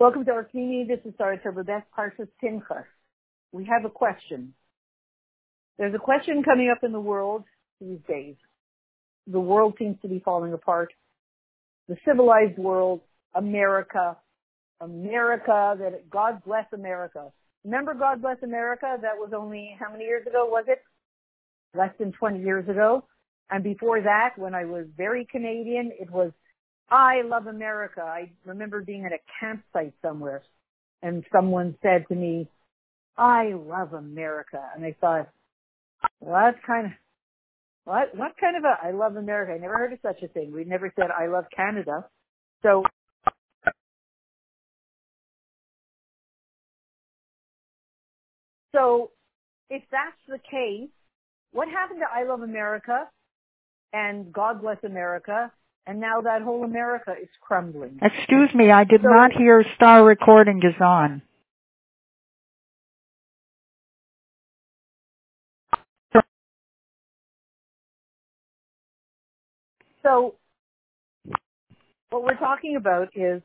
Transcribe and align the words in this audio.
Welcome 0.00 0.24
to 0.24 0.30
Orkini. 0.30 0.88
This 0.88 1.00
is 1.04 1.12
Sarah 1.18 1.38
Turbabeth, 1.38 1.82
Parshas 1.94 2.26
Pinchas. 2.40 2.86
We 3.52 3.66
have 3.66 3.84
a 3.84 3.90
question. 3.90 4.54
There's 5.76 5.94
a 5.94 5.98
question 5.98 6.42
coming 6.42 6.72
up 6.74 6.82
in 6.82 6.92
the 6.92 6.98
world 6.98 7.44
these 7.82 7.98
days. 8.08 8.36
The 9.26 9.38
world 9.38 9.74
seems 9.78 9.98
to 10.00 10.08
be 10.08 10.18
falling 10.24 10.54
apart. 10.54 10.94
The 11.86 11.98
civilized 12.08 12.56
world, 12.56 13.02
America, 13.34 14.16
America, 14.80 15.76
that 15.78 16.08
God 16.08 16.42
bless 16.46 16.64
America. 16.72 17.30
Remember 17.62 17.92
God 17.92 18.22
bless 18.22 18.38
America? 18.42 18.96
That 19.02 19.18
was 19.18 19.32
only, 19.36 19.76
how 19.78 19.92
many 19.92 20.04
years 20.04 20.26
ago 20.26 20.48
was 20.50 20.64
it? 20.66 20.78
Less 21.76 21.92
than 21.98 22.12
20 22.12 22.40
years 22.40 22.66
ago. 22.70 23.04
And 23.50 23.62
before 23.62 24.00
that, 24.00 24.30
when 24.38 24.54
I 24.54 24.64
was 24.64 24.86
very 24.96 25.26
Canadian, 25.30 25.92
it 26.00 26.10
was 26.10 26.32
I 26.90 27.22
love 27.22 27.46
America. 27.46 28.02
I 28.02 28.30
remember 28.44 28.82
being 28.82 29.04
at 29.04 29.12
a 29.12 29.18
campsite 29.38 29.94
somewhere 30.02 30.42
and 31.02 31.24
someone 31.32 31.76
said 31.82 32.04
to 32.08 32.14
me, 32.14 32.48
I 33.16 33.52
love 33.54 33.92
America. 33.92 34.60
And 34.74 34.84
I 34.84 34.96
thought, 35.00 35.28
well, 36.20 36.40
that's 36.44 36.64
kind 36.66 36.86
of, 36.86 36.92
what, 37.84 38.14
what 38.16 38.32
kind 38.40 38.56
of 38.56 38.64
a, 38.64 38.76
I 38.82 38.90
love 38.90 39.16
America. 39.16 39.52
I 39.52 39.58
never 39.58 39.76
heard 39.76 39.92
of 39.92 39.98
such 40.02 40.22
a 40.22 40.28
thing. 40.28 40.52
We 40.52 40.64
never 40.64 40.92
said 40.96 41.06
I 41.16 41.26
love 41.26 41.44
Canada. 41.54 42.06
So, 42.62 42.82
so 48.74 49.10
if 49.68 49.82
that's 49.90 50.16
the 50.28 50.38
case, 50.38 50.90
what 51.52 51.68
happened 51.68 52.00
to 52.00 52.06
I 52.12 52.24
love 52.28 52.42
America 52.42 53.08
and 53.92 54.32
God 54.32 54.60
bless 54.60 54.78
America 54.84 55.52
and 55.86 56.00
now 56.00 56.20
that 56.20 56.42
whole 56.42 56.64
America 56.64 57.14
is 57.20 57.28
crumbling. 57.40 57.98
Excuse 58.02 58.54
me, 58.54 58.70
I 58.70 58.84
did 58.84 59.02
So- 59.02 59.08
not 59.08 59.32
hear 59.32 59.64
star 59.74 60.04
recording 60.04 60.62
is 60.62 60.80
on. 60.80 61.22
So 70.02 70.34
what 72.10 72.24
we're 72.24 72.36
talking 72.36 72.76
about 72.76 73.08
is 73.14 73.42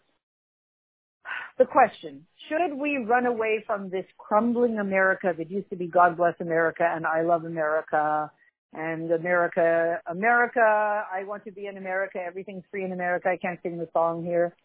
the 1.58 1.66
question, 1.66 2.26
should 2.48 2.74
we 2.74 2.98
run 2.98 3.26
away 3.26 3.64
from 3.66 3.90
this 3.90 4.06
crumbling 4.18 4.80
America 4.80 5.34
that 5.38 5.50
used 5.52 5.70
to 5.70 5.76
be 5.76 5.88
God 5.88 6.18
bless 6.18 6.40
America 6.40 6.84
and 6.90 7.06
I 7.06 7.22
love 7.22 7.46
America 7.46 8.32
and 8.76 9.12
America, 9.12 10.02
America, 10.08 10.60
I 10.60 11.24
want 11.24 11.46
to 11.46 11.52
be 11.52 11.68
in 11.68 11.78
America, 11.78 12.20
everything's 12.20 12.64
free 12.70 12.84
in 12.84 12.92
America, 12.92 13.30
I 13.30 13.38
can't 13.38 13.60
sing 13.64 13.78
the 13.78 13.88
song 13.94 14.24
here. 14.24 14.56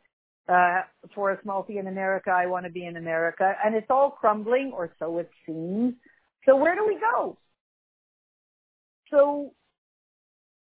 Uh, 0.48 0.80
for 1.14 1.30
a 1.30 1.40
small 1.42 1.62
fee 1.62 1.78
in 1.78 1.86
America, 1.86 2.30
I 2.30 2.46
want 2.46 2.64
to 2.64 2.72
be 2.72 2.84
in 2.84 2.96
America. 2.96 3.52
And 3.64 3.76
it's 3.76 3.86
all 3.88 4.10
crumbling, 4.10 4.72
or 4.74 4.90
so 4.98 5.18
it 5.18 5.30
seems. 5.46 5.94
So 6.44 6.56
where 6.56 6.74
do 6.74 6.84
we 6.88 6.98
go? 6.98 7.38
So, 9.10 9.52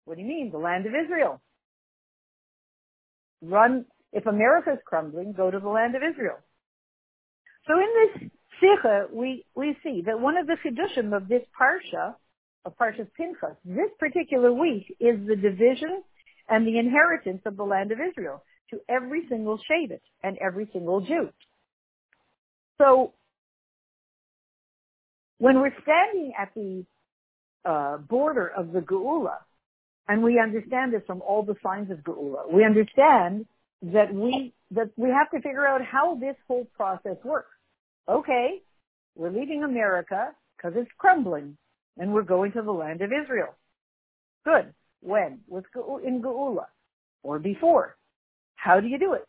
what 0.05 0.16
do 0.16 0.22
you 0.22 0.28
mean? 0.28 0.50
The 0.50 0.59
land 0.59 0.86
of 0.86 0.92
Israel. 0.94 1.41
Run, 3.41 3.84
if 4.12 4.27
America 4.27 4.72
is 4.72 4.78
crumbling, 4.84 5.33
go 5.33 5.48
to 5.48 5.61
the 5.61 5.69
land 5.69 5.94
of 5.94 6.03
Israel. 6.03 6.39
So 7.69 7.75
in 7.78 7.89
this 8.20 8.31
Sikha, 8.61 9.06
we, 9.12 9.44
we 9.55 9.77
see 9.84 10.03
that 10.06 10.19
one 10.19 10.36
of 10.36 10.48
the 10.48 10.56
chidushim 10.64 11.16
of 11.16 11.28
this 11.28 11.42
parsha, 11.61 12.14
of 12.64 12.77
Parshas 12.77 13.09
Pinchas, 13.17 13.56
this 13.64 13.91
particular 13.98 14.53
week 14.53 14.95
is 15.01 15.19
the 15.27 15.37
division 15.37 16.03
and 16.48 16.67
the 16.67 16.78
inheritance 16.78 17.42
of 17.47 17.56
the 17.56 17.65
land 17.65 17.92
of 17.92 17.98
Israel 18.00 18.42
to 18.70 18.81
every 18.89 19.23
single 19.28 19.59
Shevet 19.59 20.00
and 20.23 20.37
every 20.39 20.69
single 20.73 21.00
Jew. 21.00 21.31
So 22.78 23.12
when 25.38 25.60
we're 25.60 25.75
standing 25.82 26.32
at 26.38 26.50
the 26.55 26.84
uh, 27.65 27.99
border 27.99 28.47
of 28.49 28.72
the 28.72 28.81
Geula, 28.81 29.38
and 30.09 30.22
we 30.22 30.41
understand 30.41 30.93
this 30.93 31.03
from 31.06 31.21
all 31.22 31.43
the 31.43 31.56
signs 31.62 31.91
of 31.91 31.99
Geula, 31.99 32.50
we 32.53 32.65
understand 32.65 33.47
that 33.82 34.12
we 34.12 34.53
that 34.71 34.91
we 34.97 35.09
have 35.11 35.31
to 35.31 35.37
figure 35.37 35.66
out 35.66 35.81
how 35.82 36.16
this 36.16 36.37
whole 36.47 36.66
process 36.77 37.16
works. 37.25 37.50
Okay, 38.09 38.62
we're 39.15 39.31
leaving 39.31 39.65
America 39.65 40.31
because 40.56 40.72
it's 40.77 40.91
crumbling, 40.99 41.56
and 41.98 42.12
we're 42.12 42.22
going 42.22 42.53
to 42.53 42.62
the 42.62 42.72
land 42.72 43.03
of 43.03 43.10
Israel. 43.12 43.54
Good. 44.44 44.72
When? 45.00 45.41
With 45.48 45.64
in 46.04 46.22
Geula 46.22 46.66
or 47.22 47.38
before? 47.38 47.97
How 48.56 48.81
do 48.81 48.86
you 48.88 48.98
do 48.98 49.12
it? 49.14 49.26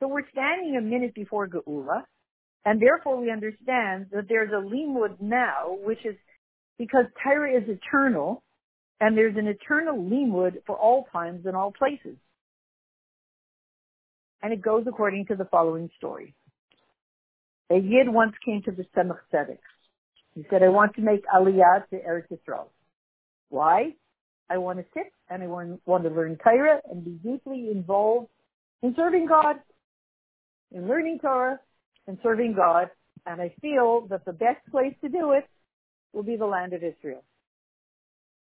So 0.00 0.08
we're 0.08 0.28
standing 0.30 0.76
a 0.76 0.80
minute 0.80 1.14
before 1.14 1.48
Geula, 1.48 2.02
and 2.64 2.80
therefore 2.80 3.20
we 3.20 3.30
understand 3.30 4.06
that 4.12 4.26
there's 4.28 4.50
a 4.52 4.64
limud 4.64 5.20
now, 5.20 5.76
which 5.84 6.04
is 6.04 6.16
because 6.78 7.04
Torah 7.22 7.56
is 7.56 7.68
eternal, 7.68 8.42
and 9.00 9.16
there's 9.16 9.36
an 9.36 9.46
eternal 9.46 9.96
limud 9.96 10.64
for 10.66 10.76
all 10.76 11.06
times 11.12 11.46
and 11.46 11.56
all 11.56 11.72
places. 11.72 12.16
And 14.42 14.52
it 14.52 14.60
goes 14.60 14.84
according 14.88 15.26
to 15.26 15.36
the 15.36 15.44
following 15.44 15.88
story. 15.96 16.34
A 17.70 17.76
Yid 17.76 18.08
once 18.08 18.34
came 18.44 18.62
to 18.62 18.72
the 18.72 18.84
Tzemach 18.96 19.20
Tzedek. 19.32 19.58
He 20.34 20.44
said, 20.50 20.62
I 20.62 20.68
want 20.68 20.94
to 20.96 21.02
make 21.02 21.24
Aliyah 21.26 21.88
to 21.90 21.96
Eretz 21.96 22.26
Yisrael. 22.30 22.68
Why? 23.48 23.94
I 24.48 24.58
want 24.58 24.78
to 24.78 24.84
sit 24.94 25.12
and 25.28 25.42
I 25.42 25.46
want, 25.46 25.80
want 25.86 26.04
to 26.04 26.10
learn 26.10 26.38
Torah 26.42 26.80
and 26.90 27.04
be 27.04 27.12
deeply 27.28 27.70
involved 27.70 28.28
in 28.82 28.94
serving 28.96 29.26
God, 29.26 29.56
in 30.72 30.88
learning 30.88 31.18
Torah 31.20 31.60
and 32.06 32.18
serving 32.22 32.54
God. 32.54 32.90
And 33.26 33.40
I 33.40 33.54
feel 33.60 34.06
that 34.10 34.24
the 34.24 34.32
best 34.32 34.60
place 34.70 34.94
to 35.02 35.08
do 35.08 35.32
it 35.32 35.44
will 36.12 36.22
be 36.22 36.36
the 36.36 36.46
land 36.46 36.72
of 36.72 36.82
Israel. 36.82 37.22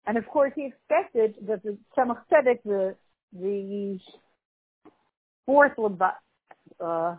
And 0.05 0.17
of 0.17 0.25
course, 0.27 0.51
he 0.55 0.65
expected 0.65 1.35
that 1.47 1.63
the 1.63 1.77
Tzemach 1.95 2.21
Tzedek, 2.31 2.63
the 2.63 2.95
the 3.33 3.99
fourth 5.45 5.75
Leba, 5.77 6.13
uh, 6.83 7.15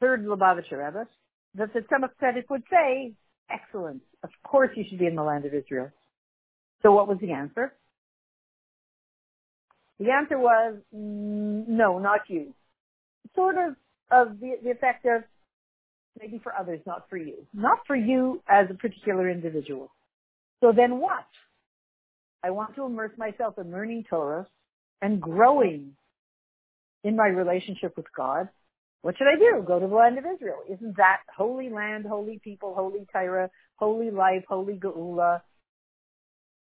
third 0.00 0.26
Lubavitcher 0.26 0.84
Rebbe, 0.84 1.06
the 1.54 1.64
Tzemach 1.66 2.10
Tzedek 2.20 2.48
would 2.50 2.64
say, 2.70 3.12
"Excellent, 3.50 4.02
of 4.22 4.30
course 4.44 4.70
you 4.76 4.84
should 4.88 4.98
be 4.98 5.06
in 5.06 5.16
the 5.16 5.22
land 5.22 5.44
of 5.44 5.54
Israel." 5.54 5.90
So, 6.82 6.92
what 6.92 7.08
was 7.08 7.18
the 7.20 7.32
answer? 7.32 7.74
The 9.98 10.10
answer 10.10 10.38
was, 10.38 10.76
mm, 10.94 11.68
"No, 11.68 11.98
not 11.98 12.28
you." 12.28 12.54
Sort 13.34 13.56
of 13.56 13.76
of 14.10 14.40
the, 14.40 14.58
the 14.62 14.70
effect 14.70 15.04
of 15.06 15.22
maybe 16.18 16.38
for 16.42 16.54
others, 16.54 16.80
not 16.86 17.08
for 17.08 17.16
you, 17.16 17.46
not 17.54 17.78
for 17.86 17.96
you 17.96 18.42
as 18.48 18.66
a 18.70 18.74
particular 18.74 19.28
individual. 19.30 19.90
So 20.60 20.72
then 20.72 20.98
what? 20.98 21.26
I 22.42 22.50
want 22.50 22.74
to 22.76 22.84
immerse 22.84 23.12
myself 23.16 23.58
in 23.58 23.70
learning 23.70 24.04
Torah 24.08 24.46
and 25.02 25.20
growing 25.20 25.92
in 27.04 27.16
my 27.16 27.28
relationship 27.28 27.96
with 27.96 28.06
God. 28.16 28.48
What 29.02 29.16
should 29.16 29.28
I 29.28 29.38
do? 29.38 29.64
Go 29.66 29.78
to 29.80 29.86
the 29.86 29.94
land 29.94 30.18
of 30.18 30.24
Israel. 30.24 30.58
Isn't 30.70 30.96
that 30.98 31.20
holy 31.34 31.70
land, 31.70 32.04
holy 32.06 32.40
people, 32.42 32.74
holy 32.74 33.06
Torah, 33.12 33.50
holy 33.76 34.10
life, 34.10 34.44
holy 34.48 34.74
Geula? 34.74 35.40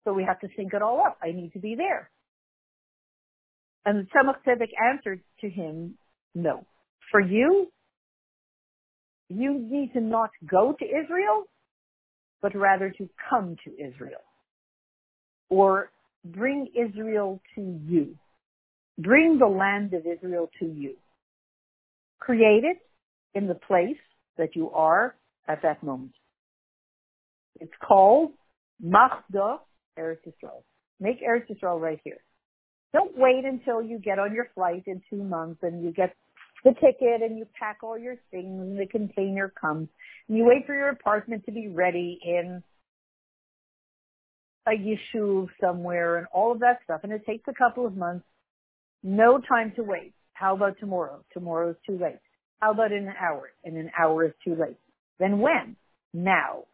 So 0.03 0.13
we 0.13 0.23
have 0.23 0.39
to 0.41 0.47
think 0.55 0.73
it 0.73 0.81
all 0.81 1.03
up. 1.05 1.17
I 1.23 1.31
need 1.31 1.53
to 1.53 1.59
be 1.59 1.75
there. 1.75 2.09
And 3.85 3.99
the 3.99 4.07
Tzemach 4.11 4.37
Tzedek 4.45 4.69
answered 4.91 5.21
to 5.41 5.49
him, 5.49 5.97
no. 6.35 6.65
For 7.11 7.21
you, 7.21 7.71
you 9.29 9.57
need 9.59 9.93
to 9.93 10.01
not 10.01 10.29
go 10.45 10.75
to 10.77 10.85
Israel, 10.85 11.45
but 12.41 12.53
rather 12.55 12.89
to 12.89 13.09
come 13.29 13.55
to 13.63 13.71
Israel. 13.71 14.23
Or 15.49 15.91
bring 16.25 16.67
Israel 16.75 17.39
to 17.55 17.61
you. 17.61 18.15
Bring 18.97 19.39
the 19.39 19.47
land 19.47 19.93
of 19.93 20.05
Israel 20.05 20.49
to 20.59 20.65
you. 20.65 20.95
Create 22.19 22.63
it 22.63 22.77
in 23.33 23.47
the 23.47 23.55
place 23.55 23.97
that 24.37 24.55
you 24.55 24.71
are 24.71 25.15
at 25.47 25.61
that 25.61 25.83
moment. 25.83 26.13
It's 27.59 27.73
called 27.85 28.31
Machda 28.83 29.59
Eretz 29.97 30.19
Yisrael. 30.27 30.63
Make 30.99 31.21
Eretz 31.21 31.49
Yisrael 31.49 31.79
right 31.79 31.99
here. 32.03 32.19
Don't 32.93 33.17
wait 33.17 33.45
until 33.45 33.81
you 33.81 33.99
get 33.99 34.19
on 34.19 34.33
your 34.33 34.49
flight 34.55 34.83
in 34.87 35.01
two 35.09 35.23
months 35.23 35.59
and 35.61 35.83
you 35.83 35.91
get 35.91 36.15
the 36.63 36.71
ticket 36.71 37.21
and 37.21 37.37
you 37.37 37.45
pack 37.59 37.79
all 37.83 37.97
your 37.97 38.15
things 38.31 38.61
and 38.61 38.79
the 38.79 38.87
container 38.87 39.53
comes 39.59 39.87
and 40.27 40.37
you 40.37 40.45
wait 40.45 40.65
for 40.65 40.73
your 40.73 40.89
apartment 40.89 41.45
to 41.45 41.51
be 41.51 41.67
ready 41.67 42.19
in 42.23 42.63
a 44.67 44.71
yeshuv 44.71 45.47
somewhere 45.61 46.17
and 46.17 46.27
all 46.33 46.51
of 46.51 46.59
that 46.59 46.79
stuff 46.83 47.01
and 47.03 47.13
it 47.13 47.25
takes 47.25 47.43
a 47.47 47.53
couple 47.53 47.85
of 47.85 47.95
months. 47.95 48.25
No 49.03 49.39
time 49.39 49.73
to 49.75 49.83
wait. 49.83 50.13
How 50.37 50.55
about 50.55 50.77
tomorrow? 50.79 51.23
Tomorrow 51.33 51.71
is 51.71 51.75
too 51.85 51.97
late. 51.97 52.19
How 52.59 52.71
about 52.71 52.91
in 52.91 53.07
an 53.07 53.13
hour? 53.19 53.49
And 53.63 53.75
an 53.75 53.89
hour 53.97 54.25
is 54.25 54.33
too 54.45 54.55
late. 54.55 54.77
Then 55.19 55.39
when? 55.39 55.75
Now. 56.13 56.65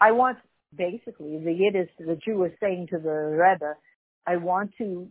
I 0.00 0.12
want, 0.12 0.38
basically, 0.74 1.38
the 1.44 1.52
Yiddish, 1.52 1.90
the 1.98 2.18
Jew 2.24 2.44
is 2.44 2.52
saying 2.60 2.88
to 2.90 2.98
the 2.98 3.10
Rebbe, 3.10 3.74
I 4.26 4.36
want 4.36 4.70
to, 4.78 5.08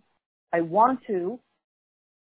I 0.51 0.61
want 0.61 1.01
to 1.07 1.39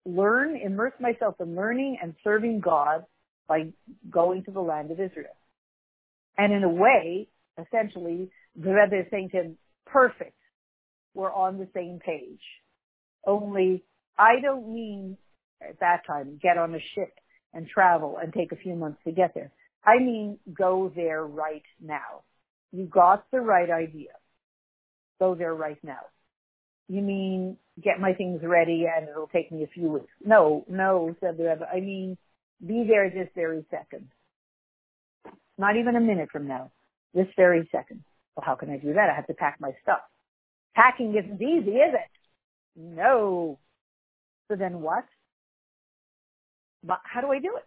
learn, 0.06 0.56
immerse 0.56 0.94
myself 1.00 1.36
in 1.40 1.56
learning 1.56 1.98
and 2.02 2.16
serving 2.24 2.62
God 2.62 3.06
by 3.48 3.74
going 4.10 4.44
to 4.46 4.52
the 4.52 4.62
land 4.62 4.90
of 4.90 5.00
Israel. 5.00 5.36
And 6.36 6.52
in 6.52 6.64
a 6.64 6.70
way, 6.70 7.28
essentially, 7.60 8.32
the 8.56 8.72
Rebbe 8.72 9.02
is 9.02 9.06
saying 9.12 9.30
to 9.34 9.38
him, 9.38 9.58
perfect. 9.86 10.38
We're 11.14 11.32
on 11.32 11.60
the 11.60 11.68
same 11.76 12.00
page. 12.04 12.42
Only 13.26 13.84
I 14.18 14.40
don't 14.42 14.74
mean 14.74 15.18
at 15.62 15.80
that 15.80 16.06
time 16.06 16.40
get 16.42 16.58
on 16.58 16.76
a 16.76 16.80
ship 16.94 17.14
and 17.54 17.68
travel 17.68 18.18
and 18.22 18.34
take 18.34 18.52
a 18.52 18.58
few 18.58 18.76
months 18.76 19.00
to 19.06 19.12
get 19.12 19.34
there. 19.34 19.52
I 19.84 20.00
mean 20.00 20.40
go 20.54 20.92
there 20.96 21.26
right 21.26 21.64
now. 21.82 22.24
You 22.72 22.86
got 22.86 23.26
the 23.32 23.40
right 23.40 23.70
idea. 23.70 24.12
Go 25.20 25.36
there 25.36 25.54
right 25.54 25.82
now. 25.84 26.02
You 26.88 27.02
mean 27.02 27.58
get 27.82 28.00
my 28.00 28.14
things 28.14 28.42
ready 28.44 28.86
and 28.86 29.08
it'll 29.10 29.28
take 29.28 29.52
me 29.52 29.64
a 29.64 29.68
few 29.68 29.90
weeks? 29.90 30.12
No, 30.24 30.66
no, 30.70 31.16
said 31.20 31.38
the 31.38 31.44
Rebbe. 31.44 31.68
I 31.72 31.80
mean 31.80 32.18
be 32.66 32.86
there 32.88 33.10
this 33.10 33.30
very 33.36 33.66
second. 33.70 34.10
Not 35.58 35.78
even 35.78 35.96
a 35.96 36.02
minute 36.02 36.30
from 36.32 36.48
now. 36.48 36.72
This 37.14 37.28
very 37.38 37.68
second. 37.72 38.04
Well, 38.36 38.44
how 38.46 38.56
can 38.56 38.70
I 38.70 38.78
do 38.78 38.94
that? 38.94 39.10
I 39.10 39.16
have 39.16 39.28
to 39.28 39.34
pack 39.34 39.58
my 39.60 39.72
stuff. 39.82 40.00
Packing 40.76 41.16
isn't 41.16 41.42
easy, 41.42 41.72
is 41.72 41.94
it? 41.94 42.12
No. 42.76 43.60
So 44.50 44.56
then 44.56 44.82
what? 44.82 45.06
How 46.88 47.22
do 47.22 47.32
I 47.32 47.40
do 47.40 47.56
it? 47.58 47.66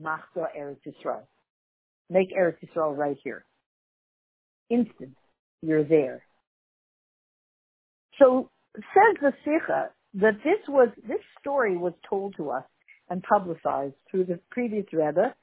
Machza 0.00 0.46
Eretz 0.56 0.78
Yisrael. 0.86 1.22
Make 2.10 2.32
Eretz 2.32 2.58
Yisrael 2.64 2.96
right 2.96 3.16
here. 3.24 3.44
Instant. 4.70 5.16
You're 5.62 5.84
there. 5.84 6.22
So 8.18 8.50
says 8.74 9.16
the 9.20 9.32
Sikha 9.44 9.90
that 10.14 10.34
this 10.44 10.58
was, 10.68 10.88
this 11.06 11.20
story 11.40 11.76
was 11.76 11.92
told 12.08 12.36
to 12.36 12.50
us 12.50 12.64
and 13.08 13.22
publicized 13.22 13.94
through 14.10 14.24
the 14.24 14.38
previous 14.50 14.86
Rebbe, 14.92 15.34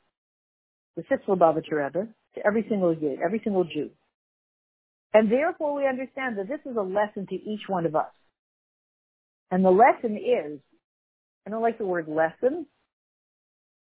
the 0.96 1.04
Sitzler 1.04 1.38
Lubavitcher 1.38 1.84
Rebbe, 1.84 2.08
to 2.36 2.46
every 2.46 2.66
single 2.70 2.94
Yid, 2.94 3.20
every 3.24 3.42
single 3.44 3.64
Jew. 3.64 3.90
And 5.14 5.32
therefore 5.32 5.76
we 5.76 5.88
understand 5.88 6.38
that 6.38 6.48
this 6.48 6.60
is 6.66 6.76
a 6.78 6.82
lesson 6.82 7.28
to 7.30 7.36
each 7.36 7.62
one 7.68 7.86
of 7.86 7.96
us. 7.96 8.12
And 9.54 9.64
the 9.64 9.70
lesson 9.70 10.18
is, 10.18 10.60
I 11.46 11.52
don't 11.52 11.62
like 11.62 11.78
the 11.78 11.86
word 11.86 12.08
lesson, 12.08 12.66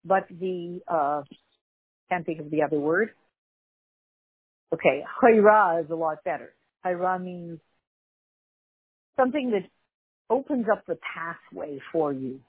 but 0.03 0.23
the, 0.27 0.79
uh, 0.87 1.21
can't 2.09 2.25
think 2.25 2.39
of 2.39 2.49
the 2.49 2.63
other 2.63 2.79
word. 2.79 3.11
Okay, 4.73 5.03
hayra 5.21 5.83
is 5.83 5.91
a 5.91 5.95
lot 5.95 6.23
better. 6.25 6.55
Hayra 6.83 7.23
means 7.23 7.59
something 9.15 9.51
that 9.51 9.69
opens 10.27 10.65
up 10.71 10.87
the 10.87 10.97
pathway 11.13 11.77
for 11.91 12.11
you. 12.11 12.39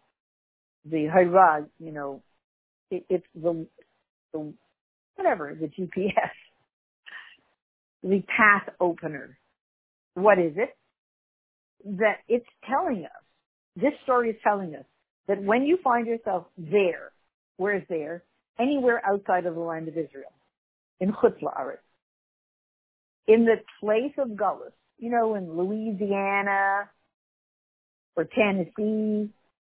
The 0.86 1.10
hayra, 1.14 1.66
you 1.78 1.92
know, 1.92 2.22
it, 2.90 3.04
it's 3.10 3.26
the, 3.34 3.66
the, 4.32 4.54
whatever, 5.16 5.54
the 5.60 5.66
GPS, 5.66 6.30
the 8.02 8.22
path 8.34 8.74
opener. 8.80 9.36
What 10.14 10.38
is 10.38 10.54
it? 10.56 10.70
That 11.84 12.18
it's 12.28 12.46
telling 12.68 13.04
us, 13.04 13.22
this 13.76 13.92
story 14.04 14.30
is 14.30 14.36
telling 14.42 14.74
us 14.74 14.84
that 15.28 15.42
when 15.42 15.62
you 15.62 15.78
find 15.82 16.06
yourself 16.06 16.46
there, 16.58 17.12
where 17.56 17.76
is 17.76 17.84
there? 17.88 18.24
Anywhere 18.58 19.00
outside 19.06 19.46
of 19.46 19.54
the 19.54 19.60
land 19.60 19.88
of 19.88 19.96
Israel, 19.96 20.32
in 20.98 21.12
Chutz 21.12 21.40
La'aretz, 21.40 21.78
in 23.26 23.44
the 23.44 23.56
place 23.80 24.12
of 24.18 24.36
Gullus, 24.36 24.72
you 24.98 25.10
know, 25.10 25.34
in 25.34 25.56
Louisiana, 25.56 26.90
or 28.16 28.24
Tennessee, 28.24 29.30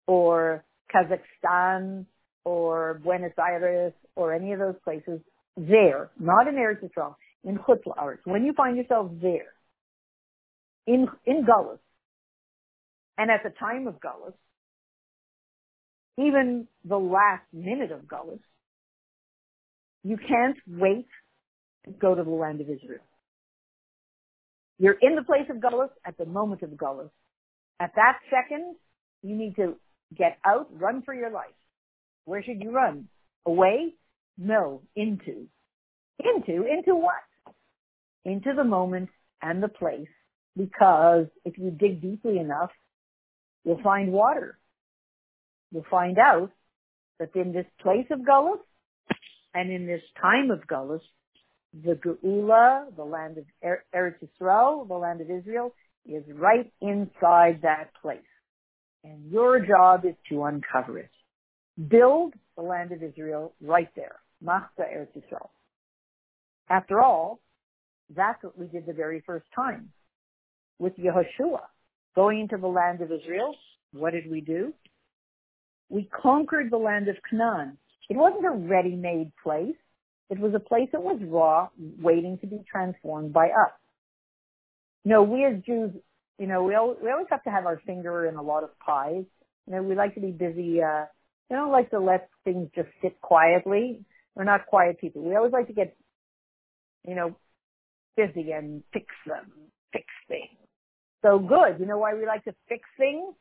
or 0.08 0.66
Kazakhstan, 0.94 2.06
or 2.44 3.00
Buenos 3.04 3.32
Aires, 3.38 3.94
or 4.16 4.34
any 4.34 4.52
of 4.52 4.60
those 4.60 4.76
places, 4.84 5.22
there, 5.56 6.10
not 6.20 6.48
in 6.48 6.56
Eretz 6.56 6.84
Yisrael, 6.84 7.16
in 7.46 7.58
Chutz 7.60 7.84
La'aretz, 7.86 8.20
when 8.26 8.44
you 8.44 8.54
find 8.54 8.76
yourself 8.76 9.12
there, 9.22 9.54
in, 10.88 11.08
in 11.26 11.46
Gullus, 11.46 11.80
and 13.18 13.30
at 13.32 13.42
the 13.44 13.52
time 13.52 13.88
of 13.88 13.96
Gullus, 13.96 14.34
even 16.18 16.68
the 16.86 16.98
last 16.98 17.44
minute 17.52 17.92
of 17.92 18.02
Gullus, 18.02 18.40
you 20.04 20.18
can't 20.18 20.58
wait 20.68 21.08
to 21.86 21.92
go 21.92 22.16
to 22.16 22.24
the 22.24 22.30
land 22.30 22.62
of 22.62 22.70
Israel. 22.70 23.04
You're 24.78 24.98
in 25.02 25.16
the 25.16 25.24
place 25.24 25.50
of 25.50 25.58
Gullus 25.58 25.90
at 26.06 26.18
the 26.18 26.26
moment 26.26 26.62
of 26.62 26.72
Gullus. 26.72 27.10
At 27.80 27.92
that 27.96 28.20
second, 28.30 28.76
you 29.22 29.36
need 29.36 29.56
to 29.56 29.76
get 30.16 30.38
out, 30.46 30.68
run 30.72 31.02
for 31.04 31.14
your 31.14 31.32
life. 31.32 31.56
Where 32.26 32.44
should 32.44 32.62
you 32.62 32.72
run? 32.72 33.08
Away? 33.46 33.94
No, 34.38 34.82
into. 34.96 35.48
Into? 36.20 36.66
Into 36.66 36.96
what? 36.96 37.14
Into 38.26 38.54
the 38.56 38.64
moment 38.64 39.10
and 39.42 39.62
the 39.62 39.68
place. 39.68 40.08
Because 40.56 41.26
if 41.46 41.58
you 41.58 41.72
dig 41.72 42.02
deeply 42.02 42.38
enough, 42.38 42.72
you'll 43.64 43.82
find 43.84 44.12
water. 44.12 44.58
You'll 45.72 45.86
find 45.90 46.18
out 46.18 46.52
that 47.20 47.36
in 47.36 47.54
this 47.54 47.66
place 47.82 48.06
of 48.12 48.20
Gullus 48.20 48.60
and 49.54 49.72
in 49.72 49.86
this 49.86 50.02
time 50.22 50.52
of 50.52 50.68
Gullus, 50.68 51.02
the 51.74 51.94
Geula, 51.94 52.96
the 52.96 53.04
land 53.04 53.38
of 53.38 53.46
er- 53.64 53.86
Eretz 53.96 54.16
Yisrael, 54.22 54.88
the 54.88 54.94
land 54.94 55.22
of 55.22 55.30
Israel, 55.30 55.74
is 56.06 56.24
right 56.34 56.72
inside 56.82 57.62
that 57.64 57.90
place. 58.02 58.20
And 59.04 59.32
your 59.32 59.60
job 59.66 60.06
is 60.06 60.16
to 60.30 60.44
uncover 60.44 61.00
it. 61.00 61.10
Build 61.90 62.34
the 62.56 62.62
land 62.62 62.92
of 62.92 63.02
Israel 63.02 63.54
right 63.62 63.90
there. 63.96 64.20
Machza 64.44 64.82
Eretz 64.82 65.08
Yisrael. 65.18 65.50
After 66.70 67.02
all, 67.02 67.40
that's 68.16 68.42
what 68.44 68.58
we 68.58 68.68
did 68.68 68.86
the 68.86 68.94
very 68.94 69.24
first 69.26 69.46
time 69.56 69.90
with 70.80 70.94
Yehoshua. 70.98 71.62
Going 72.16 72.42
into 72.42 72.58
the 72.58 72.68
land 72.68 73.02
of 73.02 73.12
Israel, 73.12 73.56
what 73.92 74.14
did 74.14 74.30
we 74.30 74.42
do? 74.42 74.74
We 75.90 76.10
conquered 76.22 76.72
the 76.72 76.78
land 76.78 77.08
of 77.08 77.16
Canaan. 77.30 77.78
It 78.10 78.18
wasn't 78.18 78.46
a 78.46 78.52
ready-made 78.52 79.32
place. 79.42 79.76
It 80.30 80.40
was 80.40 80.54
a 80.56 80.60
place 80.60 80.90
that 80.92 81.02
was 81.02 81.20
raw, 81.24 81.70
waiting 82.02 82.38
to 82.40 82.48
be 82.48 82.64
transformed 82.72 83.34
by 83.34 83.48
us. 83.48 83.72
You 85.04 85.12
know, 85.12 85.24
we 85.24 85.46
as 85.46 85.62
Jews, 85.64 85.92
you 86.40 86.48
know, 86.48 86.64
we, 86.64 86.76
al- 86.76 86.98
we 87.02 87.12
always 87.12 87.28
have 87.30 87.44
to 87.44 87.52
have 87.52 87.66
our 87.66 87.82
finger 87.86 88.28
in 88.28 88.36
a 88.36 88.42
lot 88.42 88.64
of 88.64 88.78
pies. 88.80 89.26
You 89.68 89.76
know, 89.76 89.84
we 89.84 89.96
like 89.96 90.16
to 90.16 90.22
be 90.22 90.32
busy, 90.32 90.82
uh, 90.82 91.06
we 91.50 91.56
don't 91.56 91.72
like 91.72 91.92
to 91.92 92.00
let 92.00 92.30
things 92.44 92.70
just 92.76 92.90
sit 93.02 93.20
quietly. 93.22 94.06
We're 94.36 94.44
not 94.44 94.66
quiet 94.66 95.00
people. 95.00 95.22
We 95.22 95.36
always 95.36 95.54
like 95.54 95.68
to 95.68 95.74
get, 95.74 95.96
you 97.08 97.16
know, 97.16 97.36
busy 98.18 98.52
and 98.52 98.84
fix 98.92 99.06
them, 99.28 99.52
fix 99.92 100.06
things. 100.28 100.63
So 101.24 101.40
good. 101.40 101.80
You 101.80 101.86
know 101.86 101.98
why 101.98 102.14
we 102.14 102.26
like 102.26 102.44
to 102.44 102.54
fix 102.70 102.84
things? 102.98 103.34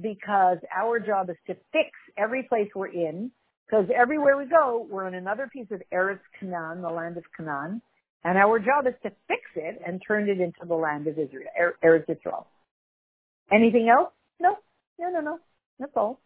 Because 0.00 0.58
our 0.74 0.98
job 0.98 1.30
is 1.30 1.36
to 1.46 1.54
fix 1.72 1.90
every 2.16 2.44
place 2.44 2.68
we're 2.74 2.88
in. 2.88 3.30
Because 3.66 3.86
everywhere 3.94 4.36
we 4.36 4.46
go, 4.46 4.86
we're 4.90 5.06
in 5.06 5.14
another 5.14 5.48
piece 5.52 5.68
of 5.70 5.80
Eretz 5.92 6.18
Canaan, 6.40 6.82
the 6.82 6.88
land 6.88 7.16
of 7.16 7.24
Canaan. 7.36 7.80
And 8.24 8.36
our 8.36 8.58
job 8.58 8.86
is 8.86 8.94
to 9.02 9.10
fix 9.28 9.42
it 9.54 9.80
and 9.86 10.02
turn 10.06 10.28
it 10.28 10.40
into 10.40 10.66
the 10.66 10.74
land 10.74 11.06
of 11.06 11.18
Israel, 11.18 11.48
Er- 11.58 11.76
Eretz 11.84 12.08
Israel. 12.08 12.46
Anything 13.52 13.88
else? 13.88 14.12
No, 14.40 14.56
no, 14.98 15.10
no, 15.10 15.20
no. 15.20 15.38
That's 15.78 15.92
all. 15.96 16.20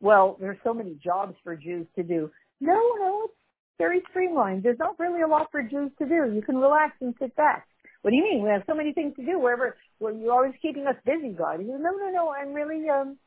Well, 0.00 0.36
there's 0.40 0.58
so 0.64 0.74
many 0.74 0.98
jobs 1.02 1.34
for 1.44 1.54
Jews 1.56 1.86
to 1.96 2.02
do. 2.02 2.30
No, 2.60 2.74
no, 2.98 3.22
it's 3.24 3.34
very 3.78 4.02
streamlined. 4.10 4.62
There's 4.62 4.78
not 4.78 4.98
really 4.98 5.22
a 5.22 5.26
lot 5.26 5.48
for 5.50 5.62
Jews 5.62 5.90
to 5.98 6.06
do. 6.06 6.32
You 6.34 6.42
can 6.44 6.56
relax 6.56 6.94
and 7.00 7.14
sit 7.20 7.34
back. 7.36 7.66
What 8.02 8.10
do 8.10 8.16
you 8.16 8.22
mean? 8.22 8.42
We 8.42 8.50
have 8.50 8.62
so 8.66 8.74
many 8.74 8.92
things 8.92 9.14
to 9.16 9.24
do. 9.24 9.38
Wherever 9.38 9.76
well, 9.98 10.14
you're 10.14 10.32
always 10.32 10.54
keeping 10.62 10.86
us 10.86 10.96
busy, 11.04 11.34
God. 11.36 11.60
He 11.60 11.66
goes, 11.66 11.80
no, 11.80 11.90
no, 11.90 12.10
no. 12.10 12.30
I'm 12.30 12.54
really, 12.54 12.88
um, 12.88 13.18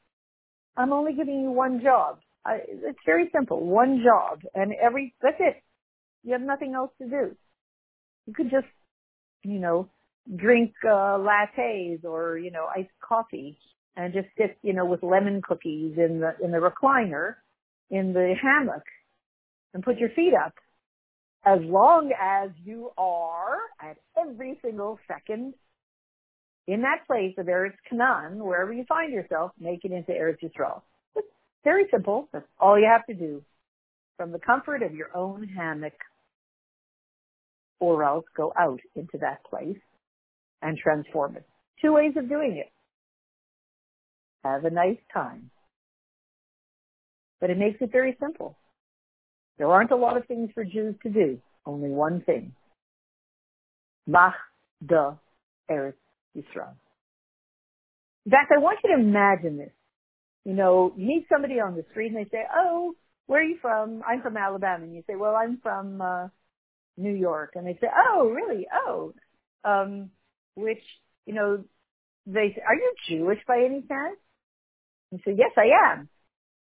I'm 0.76 0.92
only 0.92 1.14
giving 1.14 1.42
you 1.42 1.52
one 1.52 1.82
job. 1.84 2.20
I, 2.46 2.60
it's 2.68 3.00
very 3.06 3.30
simple. 3.34 3.64
One 3.64 4.04
job, 4.04 4.42
and 4.54 4.74
every 4.82 5.14
that's 5.22 5.38
it. 5.40 5.62
You 6.24 6.34
have 6.34 6.42
nothing 6.42 6.74
else 6.74 6.92
to 7.02 7.08
do. 7.08 7.36
You 8.26 8.34
could 8.34 8.50
just, 8.50 8.68
you 9.44 9.60
know, 9.60 9.90
drink 10.36 10.74
uh, 10.86 11.18
lattes 11.20 12.04
or 12.04 12.38
you 12.38 12.52
know 12.52 12.68
iced 12.76 12.90
coffee 13.08 13.58
and 13.96 14.14
just 14.14 14.28
sit, 14.38 14.58
you 14.62 14.74
know, 14.74 14.86
with 14.86 15.04
lemon 15.04 15.42
cookies 15.42 15.94
in 15.98 16.20
the 16.20 16.34
in 16.44 16.52
the 16.52 16.58
recliner 16.58 17.36
in 17.90 18.14
the 18.14 18.34
hammock 18.42 18.84
and 19.74 19.84
put 19.84 19.98
your 19.98 20.10
feet 20.10 20.34
up 20.34 20.54
as 21.46 21.60
long 21.62 22.12
as 22.20 22.50
you 22.64 22.92
are 22.98 23.58
at 23.82 23.98
every 24.18 24.58
single 24.64 25.00
second 25.08 25.54
in 26.68 26.82
that 26.82 27.06
place 27.06 27.36
of 27.38 27.48
Eretz 27.48 27.74
Canaan, 27.90 28.44
wherever 28.44 28.72
you 28.72 28.86
find 28.88 29.12
yourself, 29.12 29.52
make 29.60 29.84
it 29.84 29.92
into 29.92 30.12
Eretz 30.12 30.40
Yisrael. 30.42 30.82
It's 31.16 31.28
very 31.64 31.86
simple. 31.92 32.30
That's 32.32 32.46
all 32.60 32.80
you 32.80 32.88
have 32.90 33.06
to 33.08 33.14
do. 33.14 33.42
From 34.16 34.32
the 34.32 34.40
comfort 34.40 34.82
of 34.84 34.94
your 34.94 35.10
own 35.16 35.48
hammock, 35.48 35.94
or 37.80 38.04
else 38.06 38.26
go 38.38 38.54
out 38.58 38.80
into 38.96 39.18
that 39.20 39.44
place 39.44 39.80
and 40.62 40.78
transform 40.78 41.36
it. 41.36 41.46
Two 41.82 41.94
ways 41.94 42.14
of 42.16 42.30
doing 42.30 42.56
it. 42.58 42.72
Have 44.46 44.64
a 44.64 44.70
nice 44.70 45.00
time. 45.14 45.50
But 47.42 47.50
it 47.50 47.58
makes 47.58 47.82
it 47.82 47.92
very 47.92 48.16
simple. 48.22 48.56
There 49.58 49.68
aren't 49.68 49.92
a 49.92 49.96
lot 49.96 50.18
of 50.18 50.26
things 50.26 50.50
for 50.54 50.64
Jews 50.64 50.96
to 51.04 51.10
do. 51.10 51.40
Only 51.66 51.90
one 51.90 52.22
thing. 52.22 52.54
Mach 54.08 54.34
de 54.86 55.18
Eretz 55.70 55.94
Yisrael. 56.36 56.76
In 58.26 58.32
fact, 58.32 58.52
I 58.56 58.60
want 58.60 58.80
you 58.84 58.96
to 58.96 59.02
imagine 59.02 59.58
this. 59.58 59.72
You 60.46 60.54
know, 60.54 60.94
you 60.98 61.06
meet 61.06 61.28
somebody 61.32 61.60
on 61.60 61.76
the 61.76 61.86
street 61.92 62.08
and 62.08 62.18
they 62.18 62.30
say, 62.30 62.44
oh, 62.54 62.96
where 63.28 63.42
are 63.42 63.46
you 63.46 63.58
from? 63.62 64.02
I'm 64.08 64.22
from 64.22 64.36
Alabama. 64.36 64.84
And 64.84 64.94
you 64.96 65.04
say, 65.08 65.16
well, 65.16 65.36
I'm 65.36 65.60
from 65.62 66.02
uh, 66.02 66.28
New 66.98 67.14
York. 67.14 67.54
And 67.56 67.66
they 67.66 67.78
say, 67.80 67.88
oh, 67.96 68.30
really? 68.30 68.68
Oh, 68.74 69.14
um, 69.64 70.10
which, 70.56 70.82
you 71.26 71.34
know, 71.34 71.64
they 72.26 72.54
say, 72.56 72.62
are 72.68 72.76
you 72.76 72.94
Jewish 73.08 73.40
by 73.48 73.64
any 73.66 73.82
chance? 73.82 74.18
And 75.12 75.20
you 75.26 75.32
say, 75.34 75.38
yes, 75.38 75.52
I 75.58 75.94
am. 75.94 76.10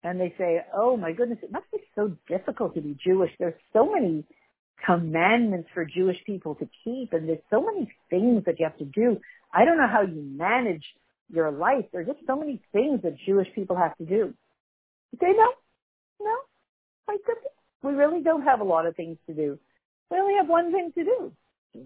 And 0.05 0.21
they 0.21 0.35
say, 0.37 0.61
oh 0.71 0.95
my 0.95 1.13
goodness, 1.13 1.39
it 1.41 1.51
must 1.51 1.65
be 1.71 1.79
so 1.95 2.15
difficult 2.27 2.75
to 2.75 2.81
be 2.81 2.95
Jewish. 3.03 3.31
There's 3.39 3.55
so 3.73 3.91
many 3.91 4.23
commandments 4.85 5.67
for 5.73 5.83
Jewish 5.83 6.17
people 6.27 6.53
to 6.55 6.69
keep 6.83 7.11
and 7.11 7.27
there's 7.27 7.39
so 7.49 7.65
many 7.65 7.91
things 8.11 8.43
that 8.45 8.59
you 8.59 8.65
have 8.65 8.77
to 8.77 8.85
do. 8.85 9.17
I 9.51 9.65
don't 9.65 9.77
know 9.77 9.87
how 9.91 10.03
you 10.03 10.21
manage 10.21 10.83
your 11.33 11.49
life. 11.49 11.85
There's 11.91 12.05
just 12.05 12.19
so 12.27 12.35
many 12.35 12.61
things 12.71 13.01
that 13.01 13.17
Jewish 13.25 13.47
people 13.55 13.75
have 13.77 13.97
to 13.97 14.05
do. 14.05 14.31
You 15.11 15.19
say, 15.19 15.31
no, 15.35 15.49
no, 16.21 16.35
my 17.07 17.17
goodness. 17.25 17.53
We 17.81 17.93
really 17.93 18.21
don't 18.21 18.43
have 18.43 18.59
a 18.59 18.63
lot 18.63 18.85
of 18.85 18.95
things 18.95 19.17
to 19.25 19.33
do. 19.33 19.57
We 20.11 20.19
only 20.19 20.35
have 20.35 20.47
one 20.47 20.71
thing 20.71 20.91
to 20.99 21.03
do. 21.03 21.31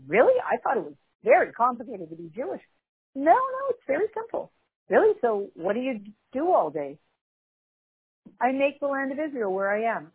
Really? 0.09 0.33
I 0.41 0.57
thought 0.57 0.75
it 0.75 0.83
was 0.83 0.95
very 1.23 1.53
complicated 1.53 2.09
to 2.09 2.17
be 2.17 2.29
Jewish. 2.35 2.61
No, 3.15 3.31
no, 3.31 3.61
it's 3.69 3.83
very 3.87 4.07
simple. 4.13 4.51
Really? 4.89 5.13
So 5.21 5.51
what 5.53 5.73
do 5.73 5.79
you 5.79 6.01
do 6.33 6.51
all 6.51 6.69
day? 6.69 6.97
I 8.41 8.51
make 8.51 8.79
the 8.79 8.87
land 8.87 9.11
of 9.11 9.19
Israel 9.19 9.53
where 9.53 9.69
I 9.69 9.97
am. 9.97 10.11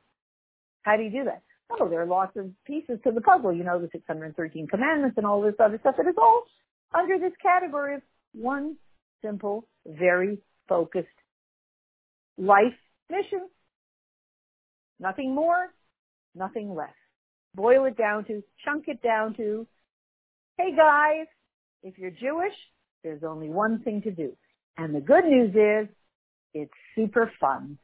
How 0.82 0.96
do 0.96 1.02
you 1.02 1.10
do 1.10 1.24
that? 1.24 1.42
Oh, 1.70 1.88
there 1.88 2.00
are 2.00 2.06
lots 2.06 2.36
of 2.36 2.50
pieces 2.66 2.98
to 3.04 3.12
the 3.12 3.20
puzzle, 3.20 3.52
you 3.52 3.64
know, 3.64 3.80
the 3.80 3.88
613 3.90 4.66
commandments 4.66 5.16
and 5.16 5.26
all 5.26 5.40
this 5.40 5.54
other 5.58 5.78
stuff. 5.80 5.96
It 5.98 6.08
is 6.08 6.14
all 6.18 6.44
under 6.92 7.18
this 7.18 7.32
category 7.42 7.96
of 7.96 8.02
one 8.32 8.76
simple, 9.22 9.66
very 9.86 10.38
focused 10.68 11.08
life 12.36 12.74
mission. 13.10 13.48
Nothing 15.00 15.34
more, 15.34 15.68
nothing 16.34 16.74
less. 16.74 16.94
Boil 17.54 17.84
it 17.86 17.96
down 17.96 18.24
to, 18.26 18.42
chunk 18.64 18.84
it 18.88 19.02
down 19.02 19.34
to, 19.36 19.66
hey 20.58 20.74
guys, 20.76 21.26
if 21.82 21.98
you're 21.98 22.10
Jewish, 22.10 22.54
there's 23.02 23.22
only 23.22 23.48
one 23.48 23.80
thing 23.82 24.02
to 24.02 24.10
do. 24.10 24.36
And 24.76 24.94
the 24.94 25.00
good 25.00 25.24
news 25.24 25.54
is, 25.54 25.88
it's 26.52 26.72
super 26.94 27.30
fun. 27.40 27.78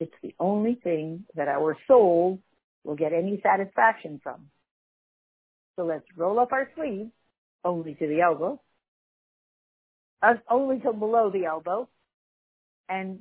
It's 0.00 0.14
the 0.22 0.34
only 0.38 0.74
thing 0.82 1.24
that 1.34 1.48
our 1.48 1.76
souls 1.86 2.40
will 2.82 2.96
get 2.96 3.12
any 3.12 3.40
satisfaction 3.42 4.20
from. 4.22 4.46
So 5.76 5.84
let's 5.84 6.04
roll 6.16 6.38
up 6.38 6.52
our 6.52 6.68
sleeves 6.76 7.10
only 7.64 7.94
to 7.94 8.06
the 8.06 8.20
elbow, 8.20 8.60
uh, 10.22 10.34
only 10.50 10.80
to 10.80 10.92
below 10.92 11.30
the 11.30 11.46
elbow, 11.46 11.88
and 12.88 13.18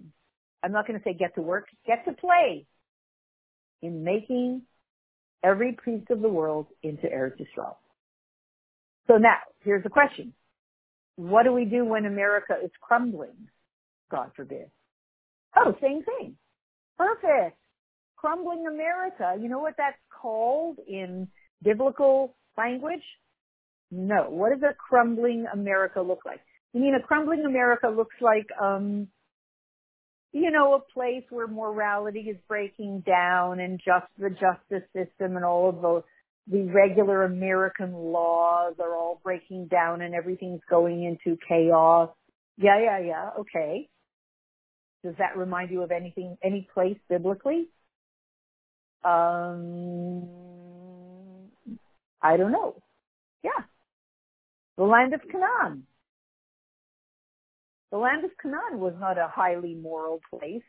I'm 0.62 0.72
not 0.72 0.88
going 0.88 1.00
to 1.00 1.04
say 1.04 1.14
get 1.14 1.36
to 1.36 1.42
work, 1.42 1.68
get 1.86 2.06
to 2.06 2.14
play 2.14 2.66
in 3.82 4.04
making 4.04 4.64
every 5.44 5.78
piece 5.84 6.06
of 6.10 6.22
the 6.22 6.30
world 6.30 6.68
into 6.82 7.08
Eretz 7.08 7.40
Yisrael. 7.40 7.76
So 9.08 9.18
now, 9.18 9.38
here's 9.64 9.84
the 9.84 9.90
question. 9.90 10.34
What 11.16 11.44
do 11.44 11.52
we 11.52 11.66
do 11.66 11.86
when 11.86 12.06
America 12.06 12.56
is 12.64 12.72
crumbling? 12.82 13.50
God 14.10 14.32
forbid. 14.36 14.70
Oh, 15.56 15.76
same 15.82 16.04
thing. 16.04 16.36
Perfect. 16.98 17.58
Crumbling 18.16 18.66
America. 18.68 19.36
You 19.40 19.50
know 19.50 19.60
what 19.60 19.76
that's 19.78 19.98
called 20.22 20.78
in 20.88 21.28
biblical 21.62 22.36
language? 22.58 23.04
No. 23.92 24.30
What 24.30 24.52
does 24.52 24.64
a 24.64 24.74
crumbling 24.74 25.46
America 25.52 26.02
look 26.02 26.22
like? 26.26 26.40
You 26.74 26.82
mean 26.82 26.96
a 26.96 27.06
crumbling 27.06 27.46
America 27.46 27.88
looks 27.88 28.16
like, 28.22 28.48
um, 28.62 29.08
you 30.32 30.50
know, 30.50 30.74
a 30.74 30.94
place 30.94 31.24
where 31.30 31.48
morality 31.48 32.22
is 32.22 32.38
breaking 32.48 33.04
down 33.06 33.60
and 33.60 33.80
just 33.80 34.08
the 34.18 34.30
justice 34.30 34.88
system 34.96 35.36
and 35.36 35.46
all 35.46 35.70
of 35.70 35.82
the 35.82 36.04
the 36.48 36.64
regular 36.64 37.24
American 37.24 37.94
laws 37.94 38.74
are 38.80 38.96
all 38.98 39.22
breaking 39.24 39.68
down 39.68 40.02
and 40.02 40.14
everything's 40.14 40.62
going 40.70 41.04
into 41.04 41.38
chaos. 41.48 42.10
Yeah, 42.58 42.80
yeah, 42.84 43.00
yeah. 43.00 43.30
Okay. 43.40 43.90
Does 45.04 45.16
that 45.20 45.38
remind 45.38 45.70
you 45.70 45.84
of 45.84 45.92
anything, 45.92 46.38
any 46.44 46.68
place 46.74 46.98
biblically? 47.10 47.68
Um, 49.04 50.24
I 52.22 52.38
don't 52.38 52.54
know. 52.54 52.82
Yeah. 53.44 53.52
The 54.78 54.84
land 54.84 55.14
of 55.14 55.22
Canaan. 55.30 55.86
The 57.92 57.98
land 57.98 58.24
of 58.24 58.32
Canaan 58.42 58.80
was 58.80 58.94
not 59.00 59.18
a 59.18 59.28
highly 59.28 59.76
moral 59.76 60.22
place. 60.30 60.64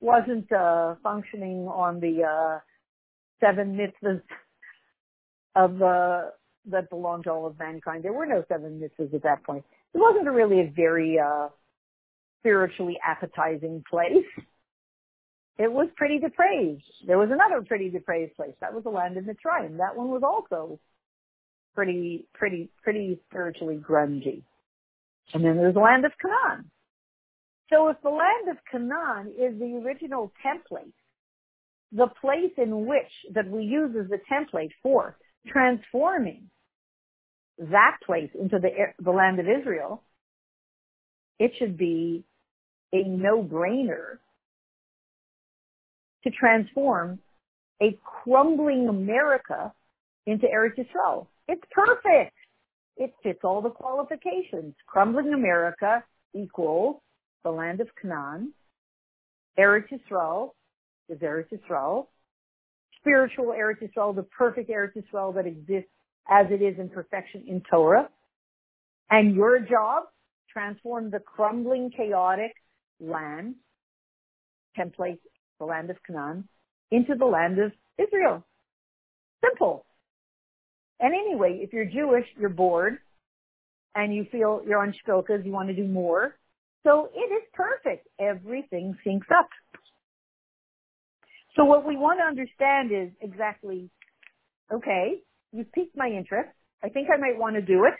Wasn't 0.00 0.52
uh, 0.52 0.96
functioning 1.02 1.66
on 1.66 2.00
the 2.00 2.22
uh, 2.22 2.58
seven 3.40 3.76
mitzvahs 3.76 4.22
of 5.56 5.80
uh, 5.80 6.30
that 6.66 6.90
belonged 6.90 7.24
to 7.24 7.30
all 7.30 7.46
of 7.46 7.58
mankind. 7.58 8.04
There 8.04 8.12
were 8.12 8.26
no 8.26 8.44
seven 8.48 8.78
mitzvahs 8.80 9.14
at 9.14 9.22
that 9.22 9.42
point. 9.44 9.64
It 9.94 9.98
wasn't 9.98 10.28
a 10.28 10.32
really 10.32 10.60
a 10.60 10.72
very 10.74 11.18
uh, 11.18 11.48
spiritually 12.44 12.98
appetizing 13.02 13.82
place. 13.90 14.26
It 15.56 15.72
was 15.72 15.88
pretty 15.96 16.18
depraved. 16.18 16.82
There 17.06 17.16
was 17.16 17.30
another 17.30 17.64
pretty 17.64 17.88
depraved 17.88 18.36
place. 18.36 18.54
That 18.60 18.74
was 18.74 18.84
the 18.84 18.90
land 18.90 19.16
of 19.16 19.24
Mitzrayim. 19.24 19.78
That 19.78 19.96
one 19.96 20.08
was 20.08 20.22
also 20.22 20.78
pretty, 21.74 22.26
pretty, 22.34 22.70
pretty 22.82 23.20
spiritually 23.30 23.76
grungy. 23.78 24.42
And 25.32 25.44
then 25.44 25.56
there's 25.56 25.74
the 25.74 25.80
land 25.80 26.04
of 26.04 26.12
Canaan. 26.20 26.70
So 27.70 27.88
if 27.88 27.96
the 28.02 28.10
land 28.10 28.48
of 28.50 28.56
Canaan 28.70 29.32
is 29.38 29.58
the 29.58 29.80
original 29.84 30.32
template, 30.44 30.92
the 31.92 32.08
place 32.20 32.52
in 32.58 32.86
which 32.86 33.10
that 33.32 33.48
we 33.48 33.62
use 33.62 33.94
as 33.98 34.10
the 34.10 34.18
template 34.30 34.72
for 34.82 35.16
transforming 35.46 36.50
that 37.58 37.96
place 38.04 38.30
into 38.38 38.58
the, 38.58 38.70
the 38.98 39.10
land 39.12 39.38
of 39.38 39.46
Israel, 39.48 40.02
it 41.38 41.52
should 41.58 41.78
be 41.78 42.24
a 42.94 43.02
no-brainer 43.02 44.18
to 46.22 46.30
transform 46.30 47.18
a 47.82 47.98
crumbling 48.02 48.88
America 48.88 49.72
into 50.26 50.46
Eretz 50.46 50.78
Yisrael. 50.78 51.26
It's 51.48 51.62
perfect. 51.72 52.34
It 52.96 53.12
fits 53.22 53.40
all 53.42 53.60
the 53.60 53.70
qualifications. 53.70 54.74
Crumbling 54.86 55.34
America 55.34 56.02
equals 56.34 56.96
the 57.42 57.50
land 57.50 57.80
of 57.80 57.88
Canaan. 58.00 58.54
Eretz 59.58 59.88
Yisrael 59.90 60.50
is 61.08 61.18
Eretz 61.18 61.48
Yisrael. 61.52 62.06
Spiritual 63.00 63.46
Eretz 63.46 63.82
Yisrael, 63.82 64.14
the 64.14 64.22
perfect 64.22 64.70
Eretz 64.70 64.92
Yisrael 64.96 65.34
that 65.34 65.46
exists 65.46 65.90
as 66.30 66.46
it 66.50 66.62
is 66.62 66.78
in 66.78 66.88
perfection 66.88 67.44
in 67.46 67.60
Torah. 67.70 68.08
And 69.10 69.34
your 69.34 69.58
job, 69.58 70.04
transform 70.50 71.10
the 71.10 71.18
crumbling, 71.18 71.90
chaotic 71.94 72.54
land, 73.00 73.56
template, 74.78 75.18
the 75.58 75.64
land 75.64 75.90
of 75.90 75.96
Canaan, 76.06 76.48
into 76.90 77.14
the 77.14 77.24
land 77.24 77.58
of 77.58 77.72
Israel. 77.98 78.44
Simple. 79.44 79.84
And 81.00 81.12
anyway, 81.12 81.60
if 81.62 81.72
you're 81.72 81.84
Jewish, 81.84 82.26
you're 82.38 82.48
bored 82.48 82.98
and 83.94 84.14
you 84.14 84.26
feel 84.30 84.62
you're 84.66 84.80
on 84.80 84.94
shpilkes, 85.06 85.44
you 85.44 85.52
want 85.52 85.68
to 85.68 85.74
do 85.74 85.86
more. 85.86 86.36
So 86.84 87.08
it 87.14 87.32
is 87.32 87.42
perfect. 87.52 88.08
Everything 88.20 88.96
syncs 89.06 89.30
up. 89.36 89.48
So 91.56 91.64
what 91.64 91.86
we 91.86 91.96
want 91.96 92.18
to 92.18 92.24
understand 92.24 92.90
is 92.90 93.12
exactly, 93.20 93.88
okay, 94.72 95.20
you've 95.52 95.70
piqued 95.72 95.96
my 95.96 96.08
interest. 96.08 96.50
I 96.82 96.88
think 96.88 97.08
I 97.14 97.18
might 97.18 97.38
want 97.38 97.56
to 97.56 97.62
do 97.62 97.84
it. 97.84 97.94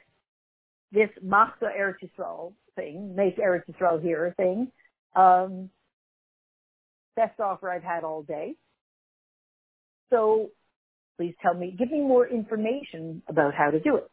This 0.93 1.09
Machza 1.25 1.71
Eretz 1.79 1.97
Yisrael 2.03 2.53
thing, 2.77 3.15
make 3.17 3.39
Eretz 3.39 3.63
Yisrael 3.71 4.03
here 4.03 4.35
thing. 4.37 4.71
Um, 5.15 5.71
best 7.17 7.39
offer 7.41 7.71
I've 7.71 7.83
had 7.83 8.05
all 8.05 8.23
day. 8.23 8.55
So 10.11 10.51
please 11.17 11.35
tell 11.43 11.55
me, 11.55 11.75
give 11.79 11.91
me 11.91 12.01
more 12.01 12.27
information 12.27 13.23
about 13.29 13.55
how 13.55 13.71
to 13.71 13.81
do 13.81 13.97
it. 13.97 14.11